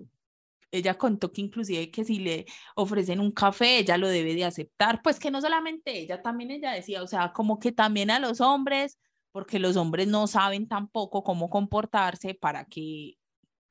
ella 0.77 0.97
contó 0.97 1.31
que 1.31 1.41
inclusive 1.41 1.89
que 1.91 2.03
si 2.03 2.19
le 2.19 2.45
ofrecen 2.75 3.19
un 3.19 3.31
café, 3.31 3.79
ella 3.79 3.97
lo 3.97 4.07
debe 4.07 4.35
de 4.35 4.45
aceptar, 4.45 5.01
pues 5.01 5.19
que 5.19 5.31
no 5.31 5.41
solamente 5.41 5.97
ella, 5.97 6.21
también 6.21 6.51
ella 6.51 6.71
decía, 6.71 7.01
o 7.03 7.07
sea, 7.07 7.31
como 7.33 7.59
que 7.59 7.71
también 7.71 8.11
a 8.11 8.19
los 8.19 8.41
hombres, 8.41 8.99
porque 9.31 9.59
los 9.59 9.75
hombres 9.75 10.07
no 10.07 10.27
saben 10.27 10.67
tampoco 10.67 11.23
cómo 11.23 11.49
comportarse 11.49 12.33
para 12.35 12.65
que 12.65 13.17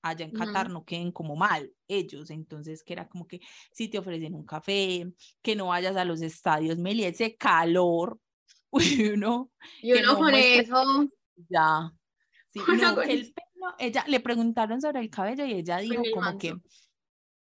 allá 0.03 0.27
en. 0.27 0.33
Qatar 0.33 0.69
no 0.69 0.85
queden 0.85 1.11
como 1.13 1.35
mal 1.37 1.73
ellos, 1.89 2.29
entonces 2.31 2.85
que 2.85 2.93
era 2.93 3.09
como 3.09 3.27
que 3.27 3.41
si 3.73 3.89
te 3.89 3.99
ofrecen 3.99 4.35
un 4.35 4.45
café, 4.45 5.11
que 5.41 5.57
no 5.57 5.69
vayas 5.69 5.97
a 5.97 6.05
los 6.05 6.21
estadios, 6.21 6.79
Meli, 6.79 7.05
ese 7.05 7.37
calor, 7.37 8.19
uy, 8.71 9.13
uno, 9.15 9.51
Y 9.81 9.93
uno 9.93 10.13
no 10.15 10.21
muestre- 10.21 10.61
eso, 10.61 11.09
ya. 11.49 11.91
Sí, 12.49 12.61
no, 12.97 13.01
que 13.01 13.13
el 13.13 13.33
pelo, 13.33 13.75
ella 13.79 14.05
le 14.07 14.21
preguntaron 14.21 14.81
sobre 14.81 15.01
el 15.01 15.09
cabello 15.11 15.47
y 15.47 15.55
ella 15.55 15.79
dijo 15.79 16.03
como 16.13 16.37
que, 16.39 16.55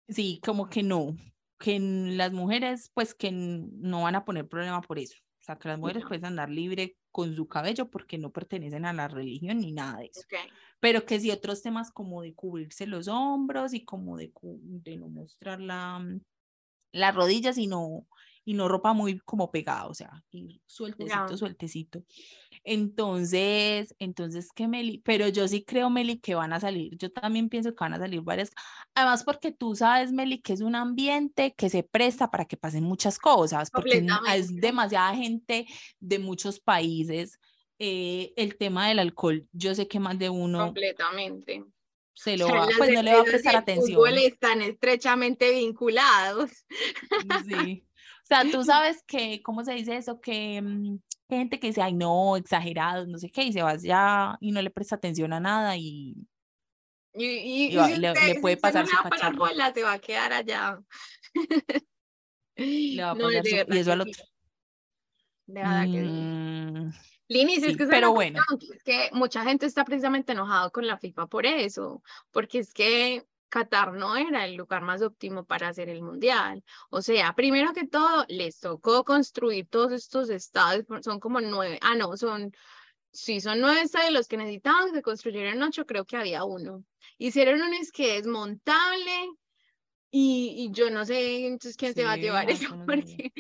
sí, 0.08 0.40
como 0.44 0.70
que 0.70 0.84
no, 0.84 1.16
que 1.60 1.80
las 1.80 2.32
mujeres 2.34 2.92
pues 2.94 3.14
que 3.14 3.32
no 3.32 4.04
van 4.04 4.16
a 4.16 4.26
poner 4.26 4.48
problema 4.48 4.82
por 4.82 5.00
eso. 5.00 5.16
O 5.40 5.44
sea, 5.48 5.58
que 5.58 5.70
las 5.70 5.80
mujeres 5.80 6.04
Ya. 6.04 6.08
pueden 6.10 6.26
andar 6.26 6.50
libre 6.50 6.98
con 7.12 7.34
su 7.36 7.48
cabello 7.48 7.90
porque 7.90 8.18
no 8.18 8.32
pertenecen 8.32 8.86
a 8.86 8.94
la 8.94 9.08
religión 9.08 9.60
ni 9.60 9.72
nada 9.72 10.00
de 10.00 10.06
eso. 10.08 10.22
ok. 10.22 10.34
Pero 10.80 11.06
que 11.06 11.20
sí 11.20 11.32
otros 11.32 11.62
temas 11.62 11.92
como 11.92 12.22
de 12.22 12.36
cubrirse 12.36 12.86
los 12.86 13.08
hombros 13.08 13.74
y 13.74 13.86
como 13.86 14.18
de, 14.18 14.32
no 14.98 15.10
mostrar 15.10 15.60
la, 15.60 16.00
mm, 16.00 16.22
las 16.92 17.16
rodillas 17.16 17.58
y 17.58 17.68
no, 17.68 18.08
y 18.46 18.54
no 18.54 18.68
ropa 18.68 18.94
muy 18.94 19.20
como 19.20 19.52
pegada, 19.52 19.88
o 19.88 19.94
sea, 19.94 20.24
sueltecito, 20.66 21.38
sueltecito. 21.38 22.04
Entonces, 22.70 23.96
entonces 23.98 24.52
que 24.54 24.68
Meli, 24.68 25.02
pero 25.06 25.30
yo 25.30 25.48
sí 25.48 25.64
creo, 25.64 25.90
Meli, 25.90 26.20
que 26.20 26.36
van 26.36 26.52
a 26.52 26.60
salir. 26.60 26.98
Yo 26.98 27.10
también 27.12 27.48
pienso 27.48 27.70
que 27.72 27.78
van 27.80 27.94
a 27.94 27.98
salir 28.00 28.22
varias. 28.22 28.52
Además, 28.94 29.24
porque 29.24 29.54
tú 29.54 29.74
sabes, 29.74 30.12
Meli, 30.12 30.42
que 30.42 30.52
es 30.52 30.60
un 30.62 30.76
ambiente 30.76 31.54
que 31.56 31.70
se 31.70 31.84
presta 31.84 32.30
para 32.30 32.44
que 32.46 32.58
pasen 32.58 32.84
muchas 32.84 33.20
cosas, 33.20 33.72
porque 33.72 34.06
es 34.34 34.54
demasiada 34.54 35.16
gente 35.16 35.66
de 36.00 36.20
muchos 36.20 36.60
países. 36.60 37.40
eh, 37.80 38.34
el 38.36 38.58
tema 38.58 38.88
del 38.90 39.00
alcohol, 39.00 39.48
yo 39.54 39.74
sé 39.76 39.88
que 39.88 40.00
más 40.00 40.18
de 40.20 40.30
uno 40.30 40.58
Completamente. 40.66 41.64
se 42.14 42.34
O 42.34 42.38
lo 42.38 42.48
sea, 42.48 42.56
va, 42.62 42.68
pues 42.78 42.92
no 42.92 43.02
le 43.04 43.14
va 43.14 43.20
a 43.20 43.24
y 43.24 43.26
prestar 43.26 43.56
atención. 43.56 43.96
fútbol 43.98 44.18
están 44.18 44.62
estrechamente 44.62 45.52
vinculados. 45.52 46.52
Sí. 47.48 47.84
O 48.24 48.28
sea, 48.28 48.44
tú 48.52 48.62
sabes 48.66 49.02
que, 49.08 49.42
¿cómo 49.42 49.64
se 49.64 49.72
dice 49.72 49.96
eso? 49.96 50.20
Que 50.20 50.62
mm, 50.62 50.98
gente 51.36 51.60
que 51.60 51.68
dice, 51.68 51.82
ay, 51.82 51.94
no, 51.94 52.38
exagerados, 52.38 53.08
no 53.08 53.18
sé 53.18 53.30
qué, 53.30 53.44
y 53.44 53.54
se 53.54 53.62
va 53.62 53.72
allá 53.72 54.38
y 54.40 54.52
no 54.52 54.62
le 54.62 54.70
presta 54.70 54.96
atención 54.96 55.34
a 55.34 55.40
nada 55.40 55.76
y, 55.78 56.16
Y, 57.14 57.26
y- 57.26 57.66
Y 57.68 57.74
y 57.74 57.76
va- 57.76 57.88
si 57.90 57.96
le- 57.98 58.12
usted- 58.12 58.28
le 58.28 58.34
si 58.36 58.40
puede 58.42 58.56
no 58.56 58.62
pasar 58.62 58.86
le 58.86 58.92
su 58.92 58.98
cacharro. 59.04 59.38
bola, 59.38 59.74
se 59.74 59.84
va 59.84 59.94
a 59.94 60.00
quedar 60.00 60.34
allá. 60.34 60.80
le 62.56 63.04
va 63.04 63.12
a 63.12 63.16
No, 63.18 63.24
pasar 63.28 63.46
su- 63.46 63.74
y 63.74 63.78
eso 63.78 63.92
al 63.92 64.02
otro. 64.02 64.24
De 65.48 65.62
verdad 65.62 65.84
que 65.84 66.02
sí. 66.04 66.08
Mm, 66.12 66.92
Linis, 67.30 67.58
es 67.64 67.72
sí, 67.72 67.76
que 67.78 67.84
es 67.84 67.90
pero 67.90 68.14
bueno. 68.14 68.40
cuestión, 68.48 68.76
es 68.78 68.84
que 68.84 69.10
mucha 69.14 69.44
gente 69.44 69.66
está 69.66 69.84
precisamente 69.84 70.32
enojado 70.34 70.72
con 70.72 70.86
la 70.88 70.98
FIFA 70.98 71.28
por 71.28 71.46
eso, 71.46 72.04
porque 72.32 72.60
es 72.60 72.74
que 72.74 73.26
Qatar 73.50 73.94
no 73.94 74.16
era 74.16 74.46
el 74.46 74.56
lugar 74.56 74.82
más 74.82 75.02
óptimo 75.02 75.46
para 75.46 75.70
hacer 75.70 75.90
el 75.90 76.02
mundial. 76.02 76.64
O 76.90 77.02
sea, 77.02 77.34
primero 77.34 77.74
que 77.74 77.88
todo, 77.88 78.26
les 78.28 78.60
tocó 78.60 79.04
construir 79.04 79.68
todos 79.68 79.92
estos 79.92 80.30
estadios, 80.30 80.86
son 81.02 81.20
como 81.20 81.40
nueve, 81.42 81.80
ah, 81.82 81.96
no, 81.96 82.16
son, 82.18 82.52
sí, 83.12 83.42
son 83.42 83.60
nueve 83.60 83.82
estadios 83.82 84.14
los 84.14 84.28
que 84.28 84.38
necesitaban, 84.38 84.94
se 84.94 85.02
construyeron 85.02 85.62
ocho, 85.64 85.86
creo 85.86 86.06
que 86.06 86.18
había 86.18 86.44
uno. 86.44 86.84
Hicieron 87.18 87.62
uno 87.62 87.76
es 87.80 87.92
que 87.92 88.14
desmontable. 88.14 89.30
Y, 90.10 90.56
y 90.58 90.72
yo 90.72 90.90
no 90.90 91.04
sé 91.06 91.46
entonces 91.46 91.76
quién 91.76 91.94
se 91.94 92.06
va 92.06 92.14
a 92.14 92.16
Sí, 92.16 92.22
llevar 92.22 92.46
no, 92.46 92.52
eso, 92.52 92.76
no 92.76 92.86
porque 92.86 93.34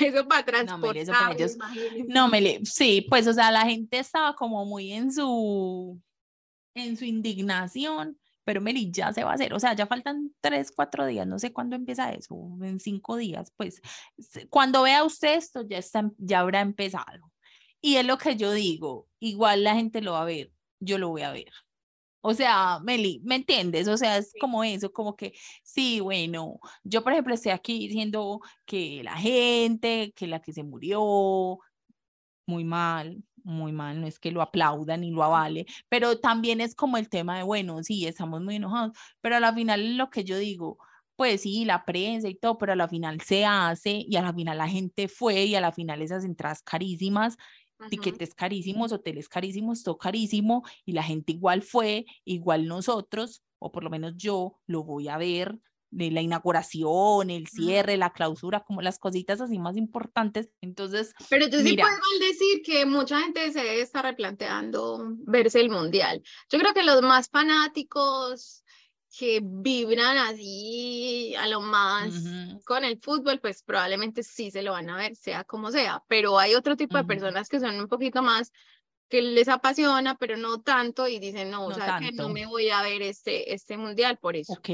eso 0.00 0.26
para 0.26 0.64
No, 0.64 0.78
Meli, 0.78 0.98
eso 0.98 1.12
para 1.12 1.36
transportar, 1.36 1.36
ellos-. 1.36 2.06
No, 2.08 2.28
Meli, 2.28 2.60
sí, 2.66 3.06
pues, 3.08 3.26
o 3.28 3.32
sea, 3.32 3.52
la 3.52 3.62
gente 3.64 3.98
estaba 3.98 4.34
como 4.34 4.64
muy 4.64 4.92
en 4.92 5.12
su, 5.12 6.00
en 6.74 6.96
su 6.96 7.04
indignación, 7.04 8.18
pero 8.48 8.62
Meli, 8.62 8.90
ya 8.90 9.12
se 9.12 9.24
va 9.24 9.32
a 9.32 9.34
hacer, 9.34 9.52
o 9.52 9.60
sea, 9.60 9.74
ya 9.74 9.86
faltan 9.86 10.34
tres, 10.40 10.72
cuatro 10.74 11.04
días, 11.04 11.26
no 11.26 11.38
sé 11.38 11.52
cuándo 11.52 11.76
empieza 11.76 12.12
eso, 12.12 12.34
en 12.62 12.80
cinco 12.80 13.18
días, 13.18 13.52
pues, 13.58 13.82
cuando 14.48 14.84
vea 14.84 15.04
usted 15.04 15.34
esto, 15.36 15.68
ya 15.68 15.76
está, 15.76 16.10
ya 16.16 16.40
habrá 16.40 16.62
empezado. 16.62 17.30
Y 17.82 17.96
es 17.96 18.06
lo 18.06 18.16
que 18.16 18.36
yo 18.36 18.52
digo, 18.52 19.06
igual 19.20 19.64
la 19.64 19.74
gente 19.74 20.00
lo 20.00 20.12
va 20.12 20.22
a 20.22 20.24
ver, 20.24 20.50
yo 20.80 20.96
lo 20.96 21.10
voy 21.10 21.20
a 21.22 21.32
ver. 21.32 21.52
O 22.22 22.32
sea, 22.32 22.80
Meli, 22.82 23.20
¿me 23.22 23.34
entiendes? 23.34 23.86
O 23.86 23.98
sea, 23.98 24.16
es 24.16 24.32
como 24.40 24.64
eso, 24.64 24.90
como 24.94 25.14
que, 25.14 25.34
sí, 25.62 26.00
bueno, 26.00 26.58
yo 26.84 27.04
por 27.04 27.12
ejemplo 27.12 27.34
estoy 27.34 27.52
aquí 27.52 27.86
diciendo 27.86 28.40
que 28.64 29.02
la 29.04 29.18
gente, 29.18 30.14
que 30.16 30.26
la 30.26 30.40
que 30.40 30.54
se 30.54 30.62
murió, 30.62 31.58
muy 32.46 32.64
mal, 32.64 33.22
muy 33.48 33.72
mal, 33.72 34.00
no 34.00 34.06
es 34.06 34.18
que 34.18 34.30
lo 34.32 34.42
aplaudan 34.42 35.04
y 35.04 35.10
lo 35.10 35.24
avale, 35.24 35.66
pero 35.88 36.18
también 36.20 36.60
es 36.60 36.74
como 36.74 36.96
el 36.98 37.08
tema 37.08 37.38
de, 37.38 37.42
bueno, 37.44 37.82
sí, 37.82 38.06
estamos 38.06 38.40
muy 38.42 38.56
enojados, 38.56 38.96
pero 39.20 39.36
a 39.36 39.40
la 39.40 39.52
final 39.54 39.96
lo 39.96 40.10
que 40.10 40.24
yo 40.24 40.38
digo, 40.38 40.78
pues 41.16 41.42
sí, 41.42 41.64
la 41.64 41.84
prensa 41.84 42.28
y 42.28 42.36
todo, 42.36 42.58
pero 42.58 42.72
a 42.72 42.76
la 42.76 42.88
final 42.88 43.20
se 43.22 43.44
hace 43.44 44.04
y 44.06 44.16
a 44.16 44.22
la 44.22 44.32
final 44.32 44.58
la 44.58 44.68
gente 44.68 45.08
fue 45.08 45.44
y 45.46 45.54
a 45.56 45.60
la 45.60 45.72
final 45.72 46.02
esas 46.02 46.24
entradas 46.24 46.62
carísimas 46.62 47.36
Ujú. 47.80 48.18
tiquetes 48.18 48.34
carísimos, 48.34 48.92
hoteles 48.92 49.28
carísimos, 49.28 49.82
todo 49.82 49.96
carísimo, 49.98 50.62
y 50.84 50.92
la 50.92 51.02
gente 51.02 51.32
igual 51.32 51.62
fue, 51.62 52.04
igual 52.24 52.66
nosotros, 52.66 53.42
o 53.58 53.72
por 53.72 53.82
lo 53.84 53.90
menos 53.90 54.14
yo 54.16 54.60
lo 54.66 54.84
voy 54.84 55.08
a 55.08 55.16
ver, 55.18 55.58
de 55.90 56.10
la 56.10 56.20
inauguración, 56.22 57.30
el 57.30 57.46
cierre, 57.48 57.96
la 57.96 58.12
clausura, 58.12 58.60
como 58.64 58.82
las 58.82 58.98
cositas 58.98 59.40
así 59.40 59.58
más 59.58 59.76
importantes. 59.76 60.50
Entonces, 60.60 61.14
Pero 61.30 61.46
yo 61.48 61.60
sí 61.60 61.74
Mira. 61.74 61.84
puedo 61.84 61.96
decir 62.20 62.62
que 62.64 62.86
mucha 62.86 63.20
gente 63.20 63.52
se 63.52 63.80
estar 63.82 64.04
replanteando 64.04 64.98
verse 65.26 65.60
el 65.60 65.68
mundial. 65.70 66.22
Yo 66.50 66.58
creo 66.58 66.72
que 66.72 66.82
los 66.84 67.02
más 67.02 67.28
fanáticos 67.28 68.64
que 69.18 69.40
vibran 69.42 70.16
así 70.18 71.34
a 71.38 71.46
lo 71.48 71.60
más 71.60 72.14
Ujú. 72.16 72.62
con 72.64 72.84
el 72.84 72.98
fútbol, 73.00 73.40
pues 73.40 73.62
probablemente 73.62 74.22
sí 74.22 74.50
se 74.50 74.62
lo 74.62 74.72
van 74.72 74.88
a 74.90 74.96
ver, 74.96 75.16
sea 75.16 75.44
como 75.44 75.70
sea. 75.70 76.02
Pero 76.08 76.38
hay 76.38 76.54
otro 76.54 76.76
tipo 76.76 76.96
de 76.96 77.04
Ujú. 77.04 77.04
personas 77.04 77.48
que 77.48 77.60
son 77.60 77.78
un 77.78 77.88
poquito 77.88 78.22
más 78.22 78.50
que 79.10 79.22
les 79.22 79.48
apasiona, 79.48 80.16
pero 80.16 80.36
no 80.36 80.62
tanto, 80.62 81.08
y 81.08 81.18
dicen, 81.18 81.50
no, 81.50 81.66
o 81.66 81.72
No 81.72 81.74
sea, 81.74 81.92
que 81.94 82.12
no 82.12 82.28
tanto. 82.28 82.30
me 82.30 82.46
voy 82.46 82.70
a 82.70 82.82
ver 82.82 83.02
este, 83.02 83.54
este 83.54 83.76
mundial 83.78 84.18
por 84.18 84.36
eso. 84.36 84.58
ok, 84.58 84.68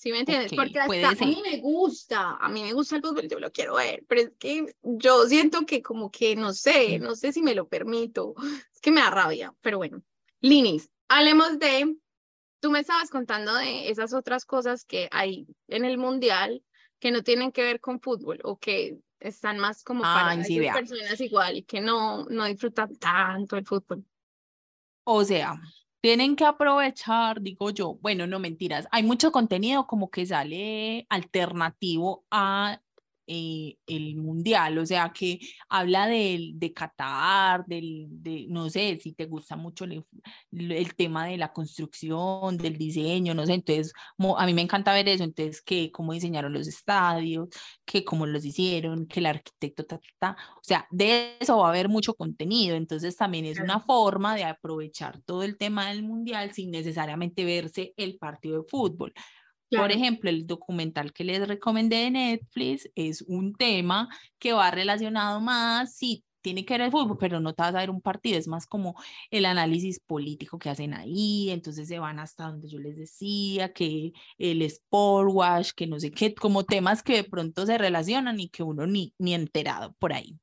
¿Sí 0.00 0.12
me 0.12 0.20
entiendes? 0.20 0.50
ok, 0.50 0.56
Porque 0.56 0.80
hasta 0.80 1.24
a 1.24 1.26
mí 1.26 1.42
me 1.42 1.58
gusta, 1.58 2.36
a 2.36 2.48
mí 2.48 2.62
me 2.62 2.72
gusta 2.72 2.96
el 2.96 3.02
fútbol, 3.02 3.28
yo 3.28 3.38
lo 3.38 3.52
quiero 3.52 3.74
ver, 3.74 4.02
pero 4.08 4.22
es 4.22 4.32
que 4.38 4.74
yo 4.80 5.26
siento 5.26 5.66
que 5.66 5.82
como 5.82 6.10
que 6.10 6.34
no 6.36 6.54
sé, 6.54 6.98
no 6.98 7.14
sé 7.14 7.34
si 7.34 7.42
me 7.42 7.54
lo 7.54 7.68
permito, 7.68 8.34
es 8.74 8.80
que 8.80 8.90
me 8.90 9.02
da 9.02 9.10
rabia, 9.10 9.54
pero 9.60 9.76
bueno. 9.76 10.02
Linis, 10.40 10.90
hablemos 11.06 11.58
de, 11.58 11.98
tú 12.60 12.70
me 12.70 12.80
estabas 12.80 13.10
contando 13.10 13.54
de 13.54 13.90
esas 13.90 14.14
otras 14.14 14.46
cosas 14.46 14.86
que 14.86 15.06
hay 15.12 15.46
en 15.68 15.84
el 15.84 15.98
mundial 15.98 16.64
que 16.98 17.10
no 17.10 17.22
tienen 17.22 17.52
que 17.52 17.62
ver 17.62 17.78
con 17.78 18.00
fútbol 18.00 18.40
o 18.42 18.58
que 18.58 18.96
están 19.18 19.58
más 19.58 19.84
como 19.84 20.00
para 20.00 20.42
sí, 20.44 20.58
vea. 20.60 20.72
personas 20.72 21.20
igual 21.20 21.58
y 21.58 21.62
que 21.64 21.82
no, 21.82 22.24
no 22.24 22.46
disfrutan 22.46 22.96
tanto 22.96 23.58
el 23.58 23.66
fútbol. 23.66 24.02
O 25.04 25.22
sea, 25.24 25.60
tienen 26.00 26.36
que 26.36 26.44
aprovechar, 26.44 27.42
digo 27.42 27.70
yo, 27.70 27.96
bueno, 28.00 28.26
no 28.26 28.38
mentiras, 28.38 28.88
hay 28.90 29.02
mucho 29.02 29.32
contenido 29.32 29.86
como 29.86 30.10
que 30.10 30.26
sale 30.26 31.06
alternativo 31.10 32.24
a 32.30 32.80
eh, 33.32 33.76
el 33.86 34.16
mundial, 34.16 34.76
o 34.78 34.84
sea, 34.84 35.12
que 35.12 35.38
habla 35.68 36.08
del, 36.08 36.58
de 36.58 36.72
Qatar, 36.72 37.64
del, 37.64 38.08
de, 38.10 38.46
no 38.48 38.68
sé, 38.68 38.98
si 39.00 39.12
te 39.12 39.26
gusta 39.26 39.54
mucho 39.54 39.84
el, 39.84 40.04
el, 40.50 40.94
tema 40.96 41.26
de 41.26 41.36
la 41.36 41.52
construcción, 41.52 42.56
del 42.56 42.76
diseño, 42.76 43.32
no 43.32 43.46
sé, 43.46 43.54
entonces 43.54 43.92
a 44.36 44.46
mí 44.46 44.52
me 44.52 44.62
encanta 44.62 44.92
ver 44.92 45.08
eso, 45.08 45.22
entonces 45.22 45.62
que 45.62 45.92
cómo 45.92 46.12
diseñaron 46.12 46.52
los 46.52 46.66
estadios, 46.66 47.48
que 47.84 48.04
cómo 48.04 48.26
los 48.26 48.44
hicieron, 48.44 49.06
que 49.06 49.20
el 49.20 49.26
arquitecto, 49.26 49.84
ta, 49.84 50.00
ta, 50.18 50.36
o 50.56 50.64
sea, 50.64 50.88
de 50.90 51.36
eso 51.38 51.58
va 51.58 51.66
a 51.66 51.70
haber 51.70 51.88
mucho 51.88 52.14
contenido, 52.14 52.74
entonces 52.74 53.14
también 53.14 53.44
es 53.44 53.60
una 53.60 53.78
forma 53.78 54.34
de 54.34 54.42
aprovechar 54.42 55.20
todo 55.22 55.44
el 55.44 55.56
tema 55.56 55.90
del 55.90 56.02
mundial 56.02 56.52
sin 56.52 56.72
necesariamente 56.72 57.44
verse 57.44 57.94
el 57.96 58.18
partido 58.18 58.62
de 58.62 58.68
fútbol. 58.68 59.14
Por 59.70 59.92
ejemplo, 59.92 60.30
el 60.30 60.46
documental 60.46 61.12
que 61.12 61.24
les 61.24 61.46
recomendé 61.46 61.96
de 61.96 62.10
Netflix 62.10 62.90
es 62.94 63.22
un 63.22 63.54
tema 63.54 64.08
que 64.38 64.52
va 64.52 64.70
relacionado 64.70 65.40
más, 65.40 65.96
sí, 65.96 66.24
tiene 66.42 66.64
que 66.64 66.74
ver 66.74 66.82
el 66.82 66.90
fútbol, 66.90 67.18
pero 67.18 67.40
no 67.40 67.52
te 67.54 67.62
vas 67.62 67.74
a 67.74 67.78
ver 67.78 67.90
un 67.90 68.00
partido, 68.00 68.38
es 68.38 68.48
más 68.48 68.66
como 68.66 68.94
el 69.30 69.44
análisis 69.44 70.00
político 70.00 70.58
que 70.58 70.70
hacen 70.70 70.94
ahí, 70.94 71.50
entonces 71.50 71.88
se 71.88 71.98
van 71.98 72.18
hasta 72.18 72.48
donde 72.48 72.68
yo 72.68 72.78
les 72.78 72.96
decía, 72.96 73.72
que 73.72 74.12
el 74.38 74.62
sport 74.62 75.30
wash, 75.32 75.70
que 75.76 75.86
no 75.86 76.00
sé 76.00 76.10
qué, 76.10 76.34
como 76.34 76.64
temas 76.64 77.02
que 77.02 77.16
de 77.16 77.24
pronto 77.24 77.66
se 77.66 77.78
relacionan 77.78 78.40
y 78.40 78.48
que 78.48 78.62
uno 78.62 78.86
ni, 78.86 79.14
ni 79.18 79.34
enterado 79.34 79.94
por 79.98 80.12
ahí. 80.12 80.38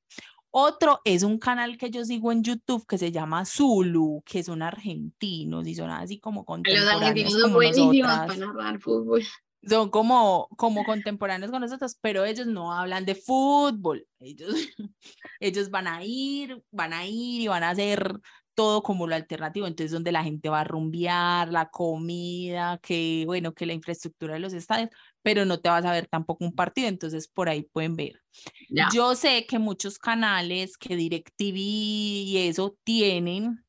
Otro 0.52 1.02
es 1.04 1.24
un 1.24 1.38
canal 1.38 1.78
que 1.78 1.90
yo 1.92 2.04
sigo 2.06 2.32
en 2.32 2.44
YouTube 2.44 2.86
que 2.88 2.98
se 2.98 3.12
llama 3.12 3.46
Zulu, 3.46 4.24
que 4.26 4.44
son 4.44 4.62
argentinos 4.62 5.68
y 5.68 5.76
son 5.76 5.90
así 5.90 6.20
como 6.20 6.46
contemporáneos 6.46 7.34
como 7.42 7.62
nosotras. 7.62 8.40
Son 9.68 9.90
como, 9.90 10.48
como 10.56 10.86
contemporáneos 10.86 11.52
con 11.52 11.62
nosotros, 11.62 11.98
pero 12.00 12.24
ellos 12.24 12.48
no 12.48 12.72
hablan 12.74 13.06
de 13.06 13.16
fútbol. 13.16 14.08
Ellos, 14.20 14.50
ellos 15.40 15.70
van 15.70 15.88
a 15.88 16.04
ir, 16.04 16.64
van 16.72 16.94
a 16.94 17.06
ir 17.06 17.42
y 17.42 17.48
van 17.48 17.64
a 17.64 17.72
hacer 17.72 18.20
todo 18.58 18.82
como 18.82 19.06
lo 19.06 19.14
alternativo, 19.14 19.68
entonces 19.68 19.92
donde 19.92 20.12
la 20.12 20.24
gente 20.24 20.50
va 20.50 20.62
a 20.62 20.64
rumbear, 20.64 21.50
la 21.50 21.70
comida, 21.70 22.80
que 22.82 23.24
bueno, 23.28 23.54
que 23.54 23.68
la 23.68 23.74
infraestructura 23.74 24.34
de 24.34 24.40
los 24.40 24.54
estadios, 24.54 24.90
pero 25.28 25.44
no 25.44 25.60
te 25.60 25.68
vas 25.68 25.84
a 25.84 25.92
ver 25.92 26.08
tampoco 26.08 26.46
un 26.46 26.56
partido, 26.56 26.88
entonces 26.88 27.28
por 27.28 27.50
ahí 27.50 27.63
pueden 27.63 27.98
ver. 27.98 28.24
Yo 28.94 29.13
sé 29.13 29.46
que 29.46 29.60
muchos 29.60 30.00
canales, 30.00 30.78
que 30.78 30.96
DirecTV 30.96 31.58
y 31.58 32.38
eso 32.48 32.78
tienen, 32.86 33.66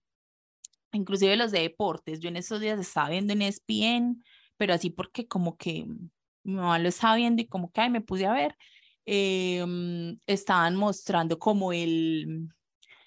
inclusive 0.92 1.35
los 1.35 1.51
de 1.51 1.62
deportes, 1.62 2.21
yo 2.21 2.29
en 2.29 2.37
esos 2.37 2.61
días 2.61 2.79
estaba 2.79 3.09
viendo 3.09 3.33
en 3.33 3.42
ESPN, 3.42 4.23
pero 4.57 4.73
así 4.73 4.90
porque 4.90 5.27
como 5.27 5.57
que 5.57 5.85
mi 6.44 6.55
mamá 6.55 6.79
lo 6.79 6.90
estaba 6.90 7.16
viendo 7.16 7.42
y 7.42 7.49
como 7.49 7.73
que 7.73 7.81
ay, 7.81 7.90
me 7.90 8.03
puse 8.03 8.27
a 8.27 8.33
ver, 8.35 8.55
em, 9.05 10.16
estaban 10.29 10.77
mostrando 10.77 11.40
como 11.40 11.73
el 11.73 12.51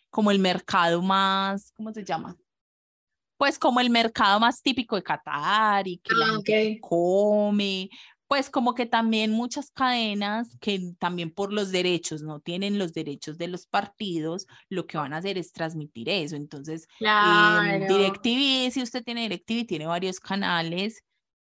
como 0.10 0.30
el 0.30 0.40
mercado 0.40 1.02
más, 1.02 1.72
¿cómo 1.78 1.94
se 1.94 2.04
llama? 2.04 2.36
Pues 3.38 3.58
como 3.58 3.80
el 3.80 3.90
mercado 3.90 4.42
más 4.42 4.62
típico 4.62 4.98
de 4.98 5.04
Qatar 5.04 5.88
y 5.88 6.00
que 6.00 6.14
la 6.14 6.26
ah, 6.26 6.42
gente 6.46 6.80
come, 6.82 7.90
pues 8.32 8.50
como 8.50 8.76
que 8.76 8.86
también 8.86 9.32
muchas 9.32 9.72
cadenas 9.72 10.58
que 10.62 10.94
también 11.00 11.32
por 11.32 11.52
los 11.52 11.70
derechos 11.70 12.22
no 12.24 12.39
tienen 12.39 12.80
los 12.80 12.94
derechos 12.94 13.38
de 13.38 13.50
los 13.50 13.67
partidos, 13.67 14.48
lo 14.70 14.88
que 14.88 14.98
van 14.98 15.12
a 15.12 15.17
hacer 15.17 15.38
es 15.38 15.52
transmitir 15.52 16.08
eso. 16.08 16.38
Entonces, 16.38 16.88
em, 17.00 17.00
claro. 17.00 17.94
DirecTV, 17.94 18.72
si 18.72 18.82
usted 18.84 19.04
tiene 19.04 19.24
DirecTV, 19.24 19.67
tiene 19.67 19.86
varios 19.86 20.22
canales 20.22 21.04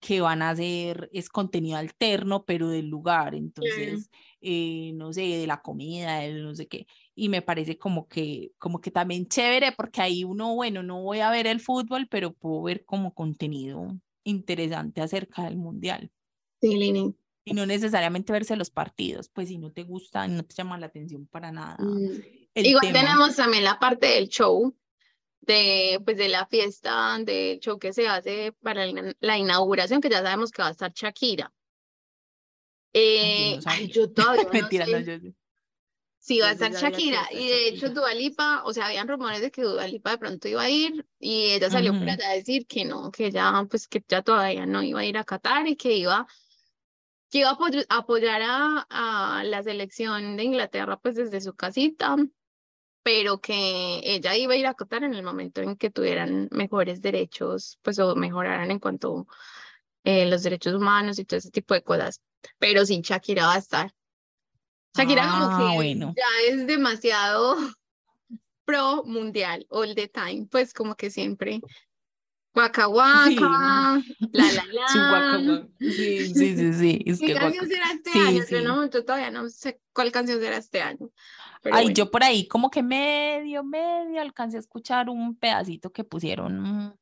que 0.00 0.20
van 0.20 0.42
a 0.42 0.50
hacer, 0.50 1.08
es 1.14 1.30
contenido 1.30 1.78
alterno, 1.78 2.44
pero 2.44 2.68
del 2.68 2.88
lugar. 2.88 3.34
Entonces, 3.34 4.10
eh, 4.42 4.92
no 4.96 5.14
sé, 5.14 5.22
de 5.22 5.46
la 5.46 5.62
comida, 5.62 6.18
de 6.18 6.34
no 6.34 6.54
sé 6.54 6.68
qué 6.68 6.86
y 7.14 7.30
me 7.30 7.40
parece 7.40 7.78
como 7.78 8.06
que, 8.06 8.52
como 8.58 8.82
que 8.82 8.90
también 8.90 9.28
chévere 9.28 9.72
porque 9.72 10.02
ahí 10.02 10.24
uno, 10.24 10.54
bueno, 10.54 10.82
no 10.82 11.02
voy 11.02 11.20
a 11.20 11.30
ver 11.30 11.46
el 11.46 11.60
fútbol, 11.60 12.06
pero 12.10 12.34
puedo 12.34 12.60
ver 12.64 12.84
como 12.84 13.14
contenido 13.14 13.88
interesante 14.24 15.00
acerca 15.00 15.44
del 15.44 15.56
mundial. 15.56 16.10
Sí, 16.60 16.76
Lini. 16.76 17.14
Y 17.44 17.54
no 17.54 17.64
necesariamente 17.64 18.32
verse 18.32 18.56
los 18.56 18.70
partidos, 18.70 19.28
pues 19.28 19.48
si 19.48 19.58
no 19.58 19.70
te 19.70 19.84
gusta, 19.84 20.26
no 20.26 20.44
te 20.44 20.54
llama 20.54 20.78
la 20.78 20.86
atención 20.86 21.26
para 21.26 21.52
nada. 21.52 21.76
Mm. 21.78 22.22
Igual 22.54 22.92
tenemos 22.92 23.36
también 23.36 23.62
la 23.62 23.78
parte 23.78 24.06
del 24.06 24.28
show, 24.28 24.74
de, 25.42 26.00
pues 26.04 26.16
de 26.16 26.28
la 26.28 26.46
fiesta, 26.46 27.16
del 27.20 27.60
show 27.60 27.78
que 27.78 27.92
se 27.92 28.08
hace 28.08 28.52
para 28.62 28.84
la 29.20 29.38
inauguración, 29.38 30.00
que 30.00 30.08
ya 30.08 30.22
sabemos 30.22 30.50
que 30.50 30.62
va 30.62 30.68
a 30.68 30.72
estar 30.72 30.92
Shakira. 30.92 31.52
Eh, 32.92 33.60
yo 33.92 34.10
todavía 34.10 34.48
Mentira, 34.52 34.86
no, 34.86 34.98
yo, 34.98 35.30
Sí, 36.18 36.40
va 36.40 36.48
a 36.48 36.52
estar 36.52 36.72
Shakira. 36.72 37.28
Y 37.30 37.46
de 37.46 37.68
hecho, 37.68 37.90
Dualipa, 37.90 38.64
o 38.64 38.72
sea, 38.72 38.86
habían 38.86 39.06
rumores 39.06 39.40
de 39.40 39.52
que 39.52 39.62
Dualipa 39.62 40.10
de 40.10 40.18
pronto 40.18 40.48
iba 40.48 40.62
a 40.62 40.70
ir 40.70 41.06
y 41.20 41.52
ella 41.52 41.70
salió 41.70 41.92
uh 41.92 42.00
para 42.00 42.30
decir 42.30 42.66
que 42.66 42.84
no, 42.84 43.12
que 43.12 43.30
ya, 43.30 43.64
pues 43.70 43.86
que 43.86 44.02
ya 44.08 44.22
todavía 44.22 44.66
no 44.66 44.82
iba 44.82 44.98
a 44.98 45.04
ir 45.04 45.16
a 45.18 45.22
Qatar 45.22 45.68
y 45.68 45.76
que 45.76 45.94
iba, 45.94 46.26
que 47.36 47.40
iba 47.40 47.50
a 47.50 47.96
apoyar 47.98 48.40
a, 48.42 48.86
a 48.88 49.44
la 49.44 49.62
selección 49.62 50.36
de 50.36 50.44
Inglaterra 50.44 50.98
pues 50.98 51.16
desde 51.16 51.42
su 51.42 51.54
casita, 51.54 52.16
pero 53.02 53.40
que 53.40 54.00
ella 54.04 54.34
iba 54.36 54.54
a 54.54 54.56
ir 54.56 54.66
a 54.66 54.74
Qatar 54.74 55.04
en 55.04 55.14
el 55.14 55.22
momento 55.22 55.60
en 55.60 55.76
que 55.76 55.90
tuvieran 55.90 56.48
mejores 56.50 57.02
derechos, 57.02 57.78
pues 57.82 57.98
o 57.98 58.16
mejoraran 58.16 58.70
en 58.70 58.78
cuanto 58.78 59.26
eh, 60.02 60.24
los 60.26 60.42
derechos 60.44 60.74
humanos 60.74 61.18
y 61.18 61.26
todo 61.26 61.36
ese 61.36 61.50
tipo 61.50 61.74
de 61.74 61.82
cosas. 61.82 62.22
Pero 62.58 62.86
sí, 62.86 63.02
Shakira 63.02 63.46
va 63.46 63.54
a 63.54 63.58
estar. 63.58 63.92
Shakira 64.96 65.28
como 65.30 65.44
ah, 65.44 65.76
que 65.78 65.98
ya 65.98 66.48
es 66.48 66.66
demasiado 66.66 67.56
pro 68.64 69.04
mundial 69.04 69.66
all 69.68 69.94
the 69.94 70.08
time, 70.08 70.48
pues 70.50 70.72
como 70.72 70.94
que 70.94 71.10
siempre 71.10 71.60
Waka 72.56 72.88
waka, 72.88 74.02
la 74.32 74.52
la 74.52 74.64
la. 74.72 75.68
Sí, 75.78 76.34
sí, 76.34 76.56
sí, 76.56 76.72
sí. 76.72 77.02
Es 77.04 77.20
¿Qué 77.20 77.34
canción 77.34 77.68
será 77.68 77.92
este 77.92 78.18
año? 78.18 78.42
Yo, 78.50 78.60
no, 78.62 78.90
yo 78.90 79.04
todavía 79.04 79.30
no 79.30 79.46
sé 79.50 79.78
cuál 79.92 80.10
canción 80.10 80.40
será 80.40 80.56
este 80.56 80.80
año. 80.80 81.10
Ay, 81.70 81.92
yo 81.92 82.10
por 82.10 82.24
ahí 82.24 82.48
como 82.48 82.70
que 82.70 82.82
medio, 82.82 83.62
medio 83.62 84.22
alcancé 84.22 84.56
a 84.56 84.60
escuchar 84.60 85.10
un 85.10 85.36
pedacito 85.36 85.92
que 85.92 86.02
pusieron 86.02 86.96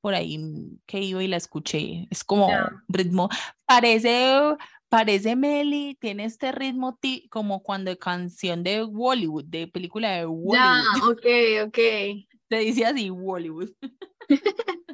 por 0.00 0.14
ahí 0.14 0.38
que 0.86 1.00
iba 1.02 1.22
y 1.22 1.28
la 1.28 1.36
escuché. 1.36 2.08
Es 2.10 2.24
como 2.24 2.50
ritmo, 2.88 3.28
parece 3.64 4.56
parece 4.88 5.36
Meli, 5.36 5.96
tiene 6.00 6.24
este 6.24 6.50
ritmo 6.50 6.98
como 7.30 7.62
cuando 7.62 7.96
canción 7.98 8.62
de 8.62 8.82
Bollywood, 8.82 9.44
de 9.44 9.68
película 9.68 10.10
de 10.12 10.24
Bollywood. 10.24 10.54
Ya, 10.54 10.82
ok, 11.08 11.68
ok. 11.68 11.78
Se 12.50 12.58
dice 12.58 12.86
así, 12.86 13.10
Bollywood. 13.10 13.70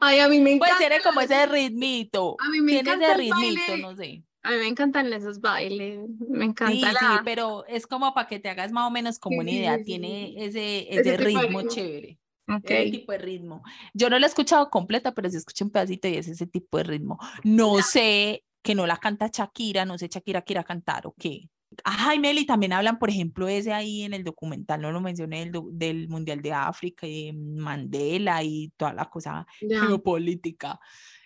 Ay, 0.00 0.20
a 0.20 0.28
mí 0.28 0.40
me 0.40 0.52
encanta. 0.52 0.76
Pues 0.76 0.88
tiene 0.88 1.02
como 1.02 1.20
ese 1.20 1.46
ritmito. 1.46 2.36
A 2.38 2.48
mí 2.48 2.60
me 2.60 2.72
tiene 2.72 2.90
encanta 2.90 3.06
ese 3.12 3.16
ritmito, 3.16 3.76
no 3.78 3.96
sé. 3.96 4.24
A 4.44 4.50
mí 4.50 4.56
me 4.56 4.66
encantan 4.66 5.12
esos 5.12 5.40
bailes, 5.40 6.08
me 6.28 6.46
encanta. 6.46 6.72
Sí, 6.72 6.96
sí, 6.98 7.06
pero 7.24 7.64
es 7.66 7.86
como 7.86 8.12
para 8.12 8.26
que 8.26 8.40
te 8.40 8.48
hagas 8.48 8.72
más 8.72 8.88
o 8.88 8.90
menos 8.90 9.20
como 9.20 9.38
una 9.38 9.50
idea, 9.50 9.80
tiene 9.82 10.34
ese, 10.36 10.92
ese, 10.92 11.16
ritmo 11.16 11.62
chévere. 11.68 12.18
Okay. 12.48 12.88
Ese 12.88 12.98
tipo 12.98 13.12
de 13.12 13.18
ritmo. 13.18 13.62
Yo 13.94 14.10
no 14.10 14.18
lo 14.18 14.26
he 14.26 14.28
escuchado 14.28 14.68
completa, 14.68 15.14
pero 15.14 15.30
sí 15.30 15.36
escuché 15.36 15.62
un 15.62 15.70
pedacito 15.70 16.08
y 16.08 16.16
es 16.16 16.26
ese 16.26 16.48
tipo 16.48 16.78
de 16.78 16.84
ritmo. 16.84 17.20
No 17.44 17.80
sé 17.82 18.44
que 18.62 18.74
no 18.74 18.86
la 18.86 18.96
canta 18.96 19.30
Shakira, 19.32 19.84
no 19.84 19.96
sé 19.96 20.08
Shakira 20.08 20.42
quiera 20.42 20.64
cantar 20.64 21.06
o 21.06 21.14
qué. 21.16 21.48
Ay, 21.84 22.18
Meli, 22.18 22.46
también 22.46 22.72
hablan, 22.72 22.98
por 22.98 23.10
ejemplo, 23.10 23.48
ese 23.48 23.72
ahí 23.72 24.02
en 24.02 24.14
el 24.14 24.24
documental, 24.24 24.80
no 24.80 24.92
lo 24.92 25.00
mencioné, 25.00 25.50
del, 25.50 25.62
del 25.72 26.08
Mundial 26.08 26.42
de 26.42 26.52
África 26.52 27.06
y 27.06 27.32
Mandela 27.32 28.42
y 28.42 28.72
toda 28.76 28.92
la 28.92 29.06
cosa 29.06 29.46
geopolítica. 29.58 30.78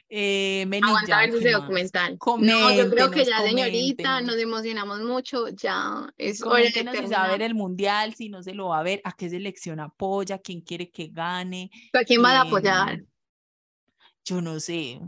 Eh, 0.08 0.64
Meli, 0.68 0.86
Aguanta 0.86 1.18
ver 1.18 1.30
ese 1.30 1.50
documental. 1.50 2.16
no, 2.38 2.76
yo 2.76 2.90
creo 2.90 3.10
que 3.10 3.24
ya, 3.24 3.42
señorita, 3.42 4.20
nos 4.20 4.36
emocionamos 4.36 5.00
mucho, 5.00 5.48
ya 5.48 6.12
es 6.16 6.42
hora 6.42 6.62
de 6.62 6.70
si 6.70 6.84
va 6.84 7.24
a 7.24 7.28
ver 7.32 7.42
el 7.42 7.54
Mundial, 7.54 8.14
si 8.14 8.28
no 8.28 8.42
se 8.42 8.54
lo 8.54 8.68
va 8.68 8.80
a 8.80 8.82
ver, 8.84 9.00
a 9.02 9.12
qué 9.12 9.28
selección 9.28 9.80
apoya, 9.80 10.38
quién 10.38 10.60
quiere 10.60 10.90
que 10.90 11.08
gane. 11.08 11.70
¿A 11.92 12.04
quién 12.04 12.22
va 12.22 12.38
a 12.38 12.42
apoyar? 12.42 12.94
Em, 12.94 13.06
yo 14.24 14.40
no 14.40 14.60
sé, 14.60 15.00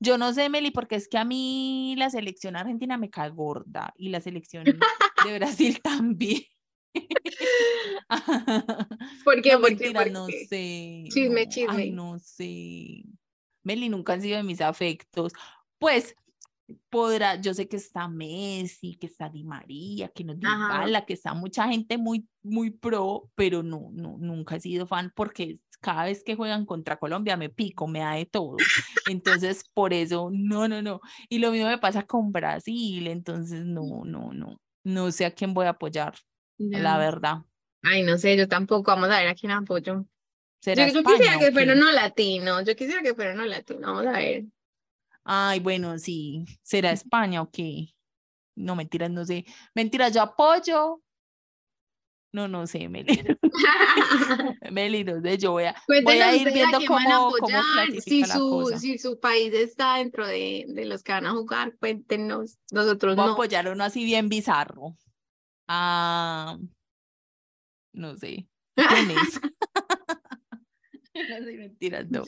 yo 0.00 0.18
no 0.18 0.32
sé, 0.32 0.48
Meli, 0.48 0.70
porque 0.70 0.96
es 0.96 1.08
que 1.08 1.18
a 1.18 1.24
mí 1.24 1.94
la 1.96 2.10
selección 2.10 2.56
argentina 2.56 2.98
me 2.98 3.10
cae 3.10 3.30
gorda 3.30 3.92
y 3.96 4.10
la 4.10 4.20
selección 4.20 4.64
de 4.64 5.38
Brasil 5.38 5.80
también. 5.82 6.42
¿Por 9.24 9.42
qué? 9.42 9.52
No, 9.52 9.60
mentira, 9.60 10.04
no 10.06 10.26
sé. 10.26 11.04
Chisme, 11.08 11.48
chisme. 11.48 11.74
Ay, 11.74 11.90
no 11.90 12.18
sé. 12.18 13.04
Meli, 13.62 13.88
nunca 13.88 14.12
han 14.12 14.20
sido 14.20 14.36
de 14.36 14.42
mis 14.42 14.60
afectos. 14.60 15.32
Pues 15.78 16.14
podrá, 16.90 17.40
yo 17.40 17.54
sé 17.54 17.68
que 17.68 17.76
está 17.76 18.08
Messi, 18.08 18.96
que 18.96 19.06
está 19.06 19.28
Di 19.28 19.44
María, 19.44 20.08
que 20.08 20.24
no 20.24 20.34
Ajá. 20.44 20.86
la 20.86 21.04
que 21.04 21.14
está 21.14 21.34
mucha 21.34 21.68
gente 21.68 21.98
muy, 21.98 22.26
muy 22.42 22.70
pro, 22.70 23.30
pero 23.34 23.62
no, 23.62 23.90
no, 23.92 24.16
nunca 24.18 24.56
he 24.56 24.60
sido 24.60 24.86
fan 24.86 25.12
porque 25.14 25.58
cada 25.82 26.04
vez 26.04 26.22
que 26.24 26.36
juegan 26.36 26.64
contra 26.64 26.96
Colombia 26.96 27.36
me 27.36 27.50
pico, 27.50 27.86
me 27.86 27.98
da 27.98 28.14
de 28.14 28.24
todo. 28.24 28.56
Entonces, 29.06 29.64
por 29.74 29.92
eso, 29.92 30.30
no, 30.32 30.68
no, 30.68 30.80
no. 30.80 31.00
Y 31.28 31.38
lo 31.38 31.50
mismo 31.50 31.68
me 31.68 31.78
pasa 31.78 32.04
con 32.04 32.32
Brasil, 32.32 33.08
entonces, 33.08 33.64
no, 33.64 34.04
no, 34.04 34.32
no. 34.32 34.58
No 34.84 35.10
sé 35.12 35.26
a 35.26 35.32
quién 35.32 35.52
voy 35.52 35.66
a 35.66 35.70
apoyar, 35.70 36.14
la 36.56 36.98
verdad. 36.98 37.38
Ay, 37.82 38.02
no 38.02 38.16
sé, 38.16 38.36
yo 38.36 38.48
tampoco. 38.48 38.90
Vamos 38.90 39.10
a 39.10 39.18
ver 39.18 39.28
a 39.28 39.34
quién 39.34 39.52
apoyo. 39.52 40.06
¿Será 40.60 40.86
Yo, 40.86 40.94
yo 40.94 41.02
quisiera 41.02 41.24
España 41.24 41.46
que 41.46 41.52
fuera 41.52 41.74
uno 41.74 41.92
latino. 41.92 42.62
Yo 42.62 42.76
quisiera 42.76 43.02
que 43.02 43.14
fuera 43.14 43.34
uno 43.34 43.44
latino. 43.44 43.80
Vamos 43.80 44.06
a 44.06 44.12
ver. 44.12 44.44
Ay, 45.24 45.60
bueno, 45.60 45.98
sí. 45.98 46.44
¿Será 46.62 46.92
España 46.92 47.42
o 47.42 47.50
qué? 47.50 47.88
No, 48.54 48.76
mentiras, 48.76 49.10
no 49.10 49.24
sé. 49.24 49.44
Mentiras, 49.74 50.14
yo 50.14 50.22
apoyo. 50.22 51.00
No, 52.32 52.48
no 52.48 52.66
sé, 52.66 52.88
Meli. 52.88 53.22
Meli, 54.72 55.04
no 55.04 55.20
sé, 55.20 55.38
yo 55.38 55.52
voy 55.52 55.64
a, 55.64 55.76
voy 55.86 56.18
a 56.18 56.34
ir 56.34 56.48
a 56.48 56.52
viendo 56.52 56.78
a 56.78 56.86
cómo, 56.86 57.32
cómo 57.38 57.58
apoyar. 57.58 57.86
Si 57.86 57.92
clasifica 57.92 58.26
la 58.28 58.34
su, 58.34 58.50
cosa. 58.50 58.78
si 58.78 58.98
su 58.98 59.20
país 59.20 59.52
está 59.52 59.98
dentro 59.98 60.26
de, 60.26 60.64
de 60.68 60.84
los 60.86 61.02
que 61.02 61.12
van 61.12 61.26
a 61.26 61.32
jugar, 61.32 61.76
cuéntenos. 61.78 62.58
Nosotros 62.70 63.16
Voy 63.16 63.24
a 63.24 63.26
no. 63.26 63.32
apoyar 63.34 63.68
uno 63.68 63.84
así 63.84 64.04
bien 64.04 64.28
bizarro. 64.28 64.96
Ah, 65.68 66.56
no 67.92 68.16
sé. 68.16 68.48
No 68.76 68.84
sé, 71.44 71.56
mentiras, 71.58 72.10
no. 72.10 72.24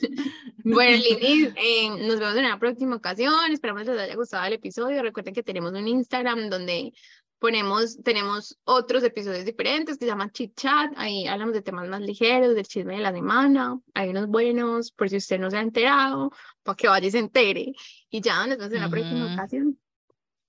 Bueno, 0.63 0.97
Lili, 0.97 1.51
eh, 1.57 1.89
nos 1.89 2.19
vemos 2.19 2.35
en 2.35 2.43
la 2.43 2.59
próxima 2.59 2.95
ocasión. 2.95 3.33
Esperamos 3.51 3.85
les 3.85 3.99
haya 3.99 4.15
gustado 4.15 4.45
el 4.45 4.53
episodio. 4.53 5.01
Recuerden 5.01 5.33
que 5.33 5.43
tenemos 5.43 5.73
un 5.73 5.87
Instagram 5.87 6.49
donde 6.49 6.93
ponemos, 7.39 7.97
tenemos 8.03 8.57
otros 8.63 9.03
episodios 9.03 9.45
diferentes 9.45 9.97
que 9.97 10.05
se 10.05 10.11
llaman 10.11 10.31
Chit 10.31 10.55
Chat. 10.55 10.93
Ahí 10.95 11.27
hablamos 11.27 11.53
de 11.53 11.61
temas 11.61 11.87
más 11.87 12.01
ligeros, 12.01 12.55
del 12.55 12.65
chisme 12.65 12.95
de 12.95 13.01
la 13.01 13.11
semana. 13.11 13.79
Hay 13.93 14.09
unos 14.09 14.27
buenos, 14.27 14.91
por 14.91 15.09
si 15.09 15.17
usted 15.17 15.39
no 15.39 15.49
se 15.51 15.57
ha 15.57 15.61
enterado, 15.61 16.31
para 16.63 16.75
que 16.75 16.87
vaya 16.87 17.07
y 17.07 17.11
se 17.11 17.19
entere. 17.19 17.73
Y 18.09 18.21
ya, 18.21 18.45
nos 18.47 18.57
vemos 18.57 18.73
en 18.73 18.81
la 18.81 18.89
próxima 18.89 19.25
Ujú. 19.25 19.33
ocasión. 19.33 19.79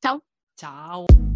Chao. 0.03 0.25
Chao. 0.57 1.36